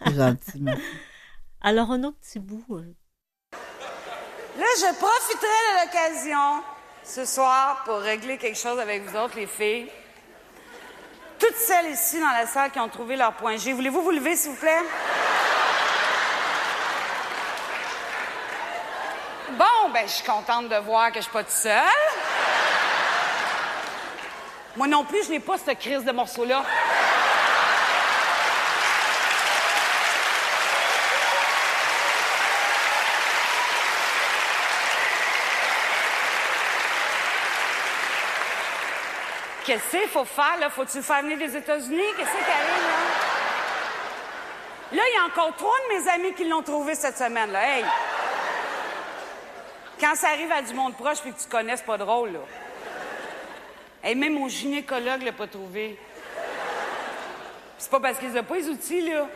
[0.07, 0.81] C'est gentil, merci.
[1.61, 2.63] Alors, un autre petit bout.
[2.71, 2.93] euh.
[4.57, 6.63] Là, je profiterai de l'occasion
[7.03, 9.89] ce soir pour régler quelque chose avec vous autres, les filles.
[11.37, 14.37] Toutes celles ici dans la salle qui ont trouvé leur point G, voulez-vous vous lever,
[14.37, 14.79] s'il vous plaît?
[19.57, 21.81] Bon, ben, je suis contente de voir que je suis pas toute seule.
[24.75, 26.63] Moi non plus, je n'ai pas cette crise de morceau-là.
[39.65, 40.69] Qu'est-ce qu'il faut faire, là?
[40.69, 42.03] Faut-tu le faire venir des États-Unis?
[42.17, 42.97] Qu'est-ce qui arrive, là?
[44.91, 47.63] Là, il y a encore trois de mes amis qui l'ont trouvé cette semaine, là.
[47.63, 47.85] Hey!
[49.99, 52.39] Quand ça arrive à du monde proche puis que tu connais, c'est pas drôle, là.
[54.03, 55.97] Hey, même mon gynécologue l'a pas trouvé.
[57.77, 59.27] C'est pas parce qu'ils ont pas les outils, là.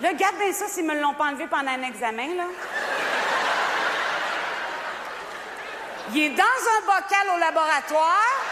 [0.00, 2.44] Là, garde ça s'ils me l'ont pas enlevé pendant un examen, là.
[6.12, 8.48] Il est dans un bocal au laboratoire.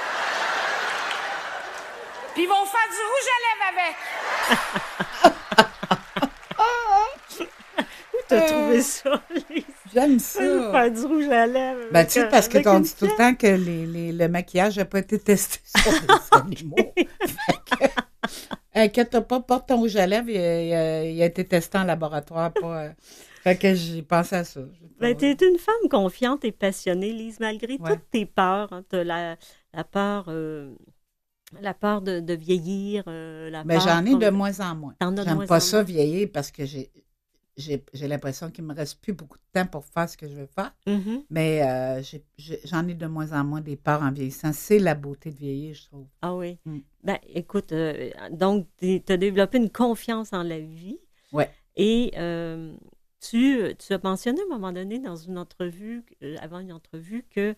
[2.33, 3.97] Puis ils vont faire du rouge à lèvres
[8.29, 9.65] t'as trouvé ça, Lise?
[9.93, 10.91] J'aime Faire ça.
[10.91, 11.81] du rouge à lèvres.
[11.93, 14.77] Ben, tu sais, parce que une dit tout le temps que les, les- le maquillage
[14.77, 16.77] n'a pas été testé sur les animaux.
[16.97, 17.85] Fait que,
[18.75, 21.79] Inquiète pas, porte ton rouge à lèvres, il, a- il a, il a été testé
[21.79, 22.53] en laboratoire.
[22.53, 22.91] Pas, euh,
[23.43, 24.61] fait que j'ai pensé à ça.
[25.01, 27.91] Ben, t'es une femme confiante et passionnée, Lise, malgré Ouais.
[27.93, 28.73] toutes tes peurs.
[28.73, 29.37] Hein, t'as la,
[29.73, 30.75] la peur, euh,
[31.61, 34.95] la peur de, de vieillir, euh, la Mais peur j'en ai de moins en moins.
[35.01, 35.85] J'aime pas en ça moins.
[35.85, 36.91] vieillir parce que j'ai
[37.57, 40.35] j'ai j'ai l'impression qu'il me reste plus beaucoup de temps pour faire ce que je
[40.35, 40.75] veux faire.
[40.87, 41.25] Mhm.
[41.31, 42.03] Mais euh,
[42.65, 44.53] j'en ai, de moins en moins des peurs en vieillissant.
[44.53, 46.07] C'est la beauté de vieillir, je trouve.
[46.23, 46.59] Ah oui.
[46.65, 46.79] Mm.
[47.03, 50.99] Ben, écoute, euh, donc, tu as développé une confiance en la vie.
[51.33, 51.51] Ouais.
[51.77, 52.75] Et euh,
[53.21, 56.05] tu, tu as mentionné à un moment donné dans une entrevue,
[56.41, 57.55] avant une entrevue, que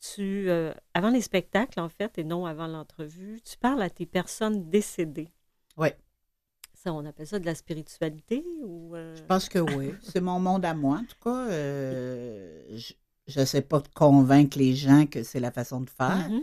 [0.00, 0.48] tu,
[0.94, 5.28] avant les spectacles, en fait, et non avant l'entrevue, tu parles à tes personnes décédées.
[5.76, 5.96] Ouais.
[6.82, 8.96] Ça, on appelle ça de la spiritualité ou...
[8.96, 9.92] euh, Je pense que oui.
[10.02, 11.48] C'est mon monde à moi, en tout cas.
[11.50, 12.62] Euh,
[13.26, 16.40] je ne sais pas convaincre les gens que c'est la façon de faire, mhm.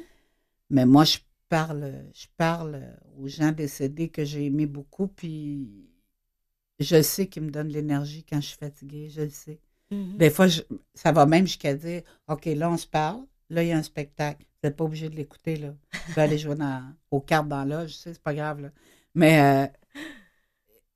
[0.70, 1.18] mais moi, je
[1.50, 2.84] parle, je parle
[3.18, 5.90] aux gens décédés que j'ai aimés beaucoup, puis
[6.80, 9.60] je sais qu'ils me donnent de l'énergie quand je suis fatiguée, je le sais.
[9.90, 10.18] Mhm.
[10.18, 10.62] Des fois, je-
[10.94, 13.84] ça va même jusqu'à dire OK, là, on se parle, là, il y a un
[13.84, 14.44] spectacle.
[14.62, 15.74] Vous n'êtes pas obligé de l'écouter, là.
[16.10, 18.70] Vous aller jouer dans, aux cartes dans là, je sais, c'est pas grave, là.
[19.16, 19.68] Mais, euh,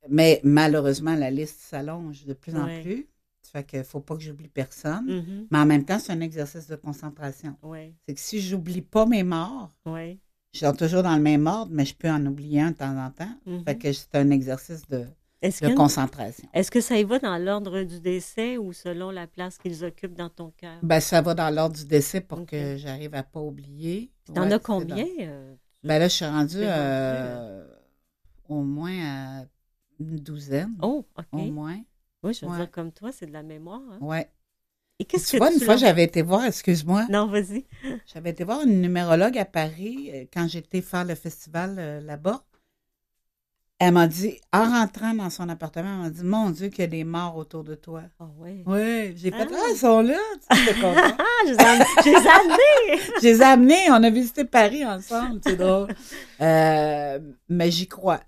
[0.09, 3.07] mais malheureusement, la liste s'allonge de plus en plus.
[3.43, 5.05] Ça fait qu'il ne faut pas que j'oublie personne.
[5.05, 5.47] Mhm.
[5.51, 7.55] Mais en même temps, c'est un exercice de concentration.
[7.63, 10.19] Ouais, C'est que si j'oublie pas mes morts, ouais.
[10.53, 12.97] je suis toujours dans le même ordre, mais je peux en oublier un de temps
[12.97, 13.33] en temps.
[13.45, 13.63] Mhm.
[13.63, 15.05] Fait que c'est un exercice de,
[15.41, 16.47] Est-ce de que, concentration.
[16.53, 20.15] est-ce que ça y va dans l'ordre du décès ou selon la place qu'ils occupent
[20.15, 20.79] dans ton cœur?
[20.83, 24.11] Ben, ça va dans l'ordre du décès pour que j'arrive à pas oublier.
[24.33, 24.95] T'en Ouais, as combien?
[25.03, 27.65] dans- euh, Ben là, je suis rendue T'es euh,
[28.47, 29.45] au moins à
[30.01, 30.73] une douzaine.
[30.81, 31.25] Oh, OK.
[31.31, 31.79] Au moins.
[32.23, 32.57] Oui, je veux Ouais.
[32.57, 33.81] dire, comme toi, c'est de la mémoire.
[33.91, 33.97] hein.
[34.01, 34.29] Ouais.
[34.99, 37.65] Et qu'est-ce Tu que vois, tu une fois, j'avais été voir, excuse-moi, Non, vas-y.
[38.13, 42.43] j'avais été voir une numérologue à Paris euh, quand j'étais faire le festival euh, là-bas.
[43.83, 46.83] Elle m'a dit, en rentrant dans son appartement, elle m'a dit Mon Dieu, qu'il y
[46.83, 48.03] a des morts autour de toi.
[48.19, 48.61] Ah oui.
[48.67, 49.55] Oui, j'ai fait Ah.
[49.55, 50.19] Ah, ils sont là.
[50.51, 50.75] Tu sais.
[50.83, 53.01] Ah, je les ai, je les ai amenés!
[53.21, 55.87] Je les ai amenés, on a visité Paris ensemble, c'est drôle.
[56.41, 58.19] Euh, mais j'y crois.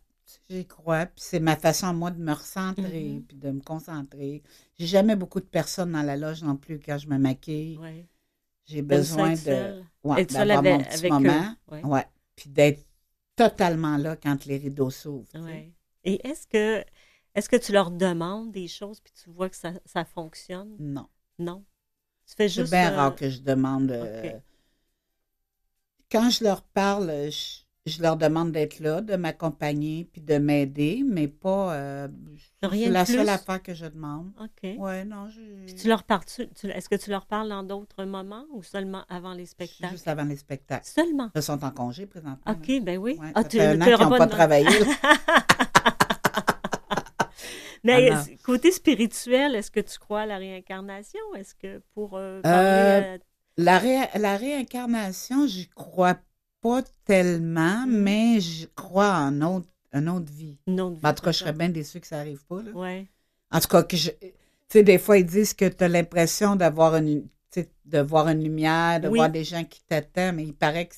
[0.54, 1.06] J'y crois.
[1.08, 3.24] Puis c'est ma façon, moi, de me recentrer, Mhm.
[3.24, 4.44] puis de me concentrer.
[4.78, 7.80] J'ai jamais beaucoup de personnes dans la loge non plus quand je me maquille.
[8.66, 11.56] J'ai besoin de ouais, d'avoir mon petit avec moment.
[11.72, 11.84] Ouais.
[11.84, 12.06] Ouais.
[12.36, 12.86] Puis d'être
[13.36, 15.28] totalement là quand les rideaux s'ouvrent.
[15.40, 15.74] Ouais.
[16.04, 16.84] Et est-ce que,
[17.36, 20.76] est-ce que tu leur demandes des choses puis tu vois que ça, ça fonctionne?
[20.80, 21.08] Non.
[21.40, 21.66] Non?
[22.26, 22.72] Tu fais C'est juste.
[22.72, 23.92] bien euh, rare que je demande.
[23.92, 24.40] euh.
[26.12, 31.04] Quand je leur parle, je, je leur demande d'être là, de m'accompagner, puis de m'aider,
[31.06, 31.74] mais pas.
[31.76, 32.08] euh,
[32.62, 33.16] Rien de la plus?
[33.16, 34.32] seule affaire que je demande.
[34.42, 34.70] OK.
[34.78, 35.42] Ouais, non, je.
[35.66, 36.24] Puis tu leur parles,
[36.64, 39.92] est-ce que tu leur parles dans d'autres moments ou seulement avant les spectacles?
[39.94, 40.86] Juste avant les spectacles.
[40.88, 41.30] Seulement?
[41.36, 42.40] Ils sont en congé présentement.
[42.54, 43.18] OK, ben oui.
[43.20, 44.68] Ouais, Ah, ça fait un an tu leur qu'ils n'ont as pas travaillé.
[47.84, 51.20] Mais Ah, côté spirituel, est-ce que tu crois à la réincarnation?
[51.36, 53.20] Est-ce que pour euh, Euh, parler
[53.58, 56.22] La, ré- la réincarnation, j'y crois pas
[57.06, 57.98] tellement, Mm.
[57.98, 60.58] mais je crois en autre, une autre vie.
[60.68, 61.00] à une autre vie?
[61.04, 62.62] Mais en tout cas, je serais bien déçue que ça n'arrive pas.
[62.64, 62.72] Là.
[62.72, 63.08] Ouais.
[63.52, 64.10] En tout cas, que je.
[64.12, 67.28] Tu sais, des fois, ils disent que tu as l'impression d'avoir une,
[67.86, 69.20] de voir une lumière, de Oui.
[69.20, 70.96] voir des gens qui t'attendent, mais il paraît que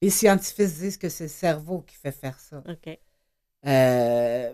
[0.00, 2.62] les scientifiques disent que c'est le cerveau qui fait faire ça.
[2.68, 2.98] OK.
[3.66, 4.52] Euh,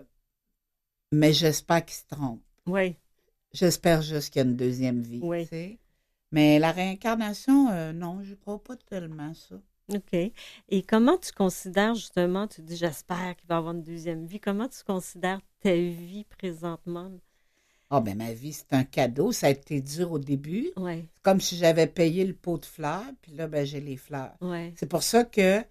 [1.11, 2.43] mais j'espère qu'ils se trompent.
[2.67, 2.95] Oui.
[3.51, 5.19] j'espère juste qu'il y a une deuxième vie.
[5.23, 5.43] Oui.
[5.43, 5.79] tu sais.
[6.31, 9.55] Mais la réincarnation, euh, non, je crois pas tellement ça.
[9.93, 10.13] OK.
[10.69, 14.67] Et comment tu considères justement, tu dis j'espère qu'il va avoir une deuxième vie, comment
[14.67, 17.11] tu considères ta vie présentement?
[17.89, 19.31] Ah ben ma vie, c'est un cadeau.
[19.31, 20.69] Ça a été dur au début.
[20.77, 23.97] Oui, C'est comme si j'avais payé le pot de fleurs, puis là, ben, j'ai les
[23.97, 24.35] fleurs.
[24.41, 24.73] oui.
[24.75, 25.61] C'est pour ça que,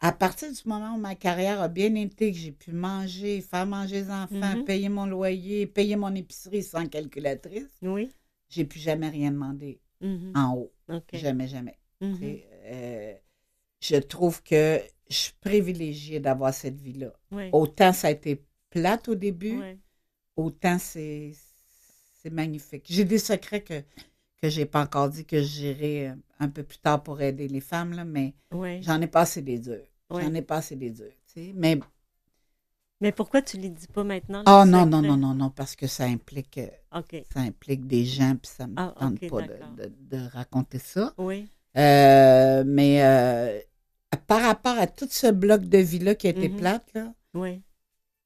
[0.00, 3.64] à partir du moment où ma carrière a bien été, que j'ai pu manger, faire
[3.66, 4.64] manger les enfants, Mhm.
[4.64, 8.10] payer mon loyer, payer mon épicerie sans calculatrice, Oui.
[8.50, 10.32] j'ai plus jamais rien demandé Mhm.
[10.36, 10.72] en haut.
[10.90, 11.14] OK.
[11.14, 11.78] Jamais, jamais.
[12.02, 12.16] Mhm.
[12.18, 13.14] Sais, euh,
[13.86, 14.80] je trouve que
[15.10, 17.12] je suis privilégiée d'avoir cette vie-là.
[17.32, 17.50] Oui.
[17.52, 19.78] Autant ça a été plate au début, Oui.
[20.36, 21.32] autant c'est
[22.30, 22.86] magnifique.
[22.88, 23.82] J'ai des secrets que
[24.40, 27.60] que j'ai pas encore dit que j'irai euh, un peu plus tard pour aider les
[27.60, 28.82] femmes là, mais Oui.
[28.82, 29.86] j'en ai passé des durs.
[30.10, 31.52] J'en ai passé des durs, tu sais.
[31.54, 31.78] Mais
[33.00, 34.42] Mais pourquoi tu ne les dis pas maintenant?
[34.46, 36.68] oh non non non non non parce que ça implique euh,
[37.32, 41.12] ça implique des gens puis ça me Ah, tente pas de- de raconter ça.
[41.18, 41.48] Oui.
[41.76, 43.60] Euh, mais euh,
[44.16, 46.56] par rapport à tout ce bloc de vie-là qui a été Mhm.
[46.56, 47.60] plate, là, Oui.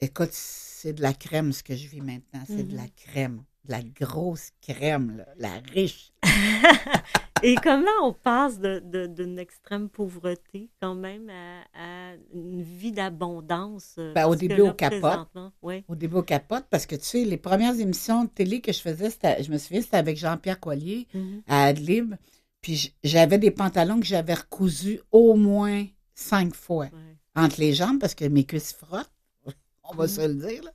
[0.00, 2.42] écoute, c'est de la crème ce que je vis maintenant.
[2.46, 2.76] C'est de Mhm.
[2.82, 3.42] la crème.
[3.64, 6.12] De la grosse crème, là, la riche.
[7.42, 13.94] Et comment on passe d'une extrême pauvreté quand même à, à une vie d'abondance?
[13.98, 15.28] euh, Ben, au début, là, au capote.
[15.62, 15.84] Oui.
[15.86, 18.80] Au début, au capote, parce que tu sais, les premières émissions de télé que je
[18.80, 19.10] faisais,
[19.40, 21.42] je me souviens, c'était avec Jean-Pierre Collier Mhm.
[21.46, 22.14] à Adlib.
[22.60, 27.16] Puis j'avais des pantalons que j'avais recousus au moins cinq fois Ouais.
[27.36, 29.10] entre les jambes parce que mes cuisses frottent.
[29.84, 30.10] On va Mhm.
[30.10, 30.62] se le dire.
[30.64, 30.70] Là.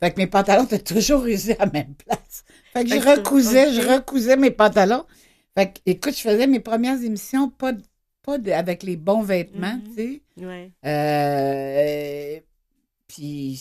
[0.00, 2.44] Fait que mes pantalons étaient toujours usés à la même place.
[2.72, 5.04] Fait que Fait je recousais, je recousais mes pantalons.
[5.56, 7.72] Fait que, écoute, je faisais mes premières émissions pas,
[8.22, 9.82] pas de- avec les bons vêtements, Mhm.
[9.84, 10.22] tu sais.
[10.44, 10.70] Ouais.
[10.84, 12.40] Euh,
[13.08, 13.60] puis,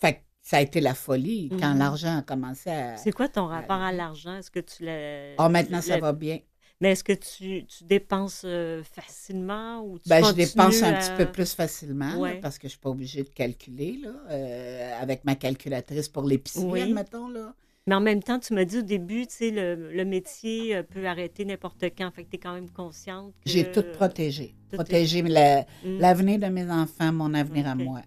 [0.00, 1.78] fait que ça a été la folie quand Mhm.
[1.78, 2.96] l'argent a commencé à.
[2.96, 4.36] C'est quoi ton rapport à l'argent?
[4.36, 5.34] Est-ce que tu l'as.
[5.38, 6.38] Oh, maintenant, ça va bien.
[6.80, 10.98] Mais est-ce que tu, tu dépenses euh, facilement ou tu Ben, je dépense un à-
[10.98, 14.92] petit peu plus facilement là, parce que je suis pas obligée de calculer là, euh,
[15.02, 16.80] avec ma calculatrice pour l'épicerie, Oui.
[16.80, 17.28] admettons.
[17.28, 17.54] Là.
[17.86, 20.82] Mais en même temps, tu m'as dit au début, tu sais, le, le métier euh,
[20.82, 22.10] peut arrêter n'importe quand.
[22.12, 23.34] Fait que tu es quand même consciente.
[23.44, 24.54] que- J'ai tout protégé.
[24.70, 25.98] tout est- Protégé la- Mm.
[25.98, 28.00] l'avenir de mes enfants, mon avenir à moi.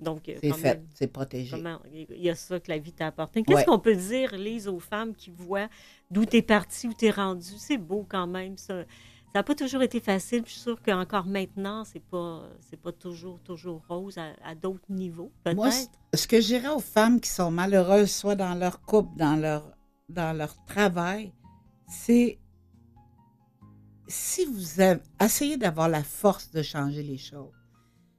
[0.00, 1.52] Donc, C'est fait, c'est protégé.
[1.52, 3.44] comment- il y a ça que la vie t'a apporté.
[3.44, 3.64] Qu'est-ce Ouais.
[3.64, 5.68] qu'on peut dire, Lise, aux femmes qui voient
[6.12, 7.54] d'où tu es parti, où tu es rendu?
[7.56, 8.84] C'est beau quand même, ça.
[9.32, 10.42] Ça n'a pas toujours été facile.
[10.44, 12.42] Je suis sûre qu'encore maintenant, c'est pas,
[12.82, 15.70] pas toujours, toujours rose à, d'autres niveaux, Moi,
[16.12, 19.72] ce que je dirais aux femmes qui sont malheureuses, soit dans leur couple, dans leur,
[20.10, 21.32] dans leur travail,
[21.88, 22.38] c'est
[24.06, 27.54] si vous avez, essayez d'avoir la force de changer les choses.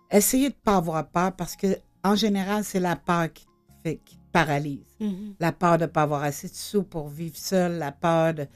[0.09, 3.45] Essayez de ne pas avoir peur parce que, en général, c'est la peur qui
[3.83, 4.85] fait, qui te paralyse.
[4.99, 5.35] Mhm.
[5.39, 8.47] La peur de ne pas avoir assez de sous pour vivre seul, la peur de,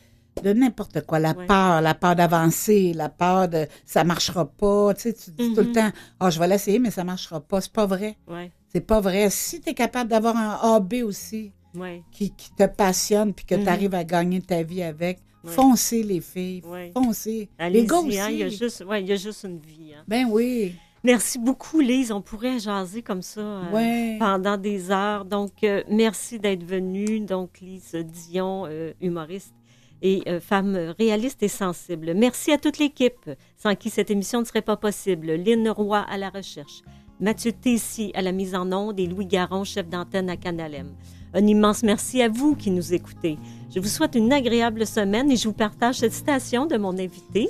[0.43, 1.45] de n'importe quoi, la Ouais.
[1.45, 4.93] peur, la peur d'avancer, la peur de ça marchera pas.
[4.95, 5.71] Tu sais, tu dis tout le Mhm.
[5.73, 7.61] temps, oh, je vais l'essayer, mais ça marchera pas.
[7.61, 8.17] C'est pas vrai.
[8.28, 9.30] Ouais, C'est pas vrai.
[9.30, 13.55] Si tu es capable d'avoir un AB aussi ouais, qui, qui te passionne puis que
[13.55, 13.63] Mhm.
[13.63, 16.61] tu arrives à gagner ta vie avec, foncez les filles,
[16.93, 17.49] foncez.
[17.59, 18.19] Les gars aussi.
[18.19, 19.93] hein, il y a juste, ouais, il y a juste une vie.
[19.95, 20.03] hein.
[20.07, 20.75] Ben oui.
[21.08, 22.12] Merci beaucoup, Lise.
[22.12, 24.18] On pourrait jaser comme ça euh, Ouais.
[24.20, 25.24] pendant des heures.
[25.24, 27.22] Donc, euh, merci d'être venue.
[27.22, 29.53] Donc, Lise Dion, euh, humoriste
[30.01, 32.14] et femme réaliste et sensible.
[32.14, 35.32] Merci à toute l'équipe, sans qui cette émission ne serait pas possible.
[35.32, 36.82] Lynn Roy à la recherche,
[37.22, 40.91] Mathieu Tessy à la mise en onde et Louis Garon, chef d'antenne à Canalem.
[41.34, 43.39] Un immense merci à vous qui nous écoutez.
[43.74, 47.49] Je vous souhaite une agréable semaine et je vous partage cette citation de mon invité.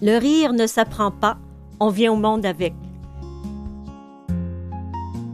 [0.00, 1.38] Le rire ne s'apprend pas,
[1.80, 2.72] on vient au monde avec.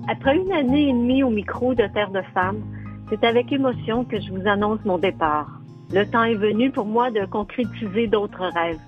[0.09, 2.63] Après une année et demie au micro de Terre de Femmes,
[3.09, 5.49] c'est avec émotion que je vous annonce mon départ.
[5.93, 8.81] Le temps est venu pour moi de concrétiser d'autres rêves.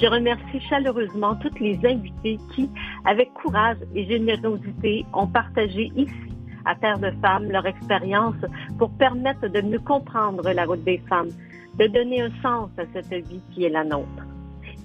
[0.00, 2.68] Je remercie chaleureusement toutes les invités qui,
[3.04, 6.12] avec courage et générosité, ont partagé ici,
[6.64, 8.34] à Terre de Femmes, leur expérience
[8.78, 11.30] pour permettre de mieux comprendre la route des femmes,
[11.78, 14.26] de donner un sens à cette vie qui est la nôtre.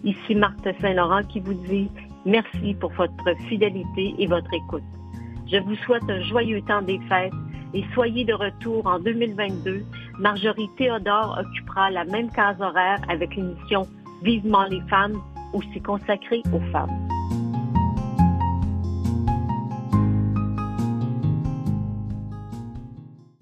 [0.04, 1.90] Ici Marthe Saint-Laurent qui vous dit
[2.30, 4.84] merci pour votre fidélité et votre écoute.
[5.52, 7.34] Je vous souhaite un joyeux temps des fêtes
[7.74, 9.84] et soyez de retour en 2022.
[10.20, 13.88] Marjorie Théodore occupera la même case horaire avec l'émission
[14.22, 15.18] Vivement les femmes,
[15.54, 17.08] aussi consacrée aux femmes.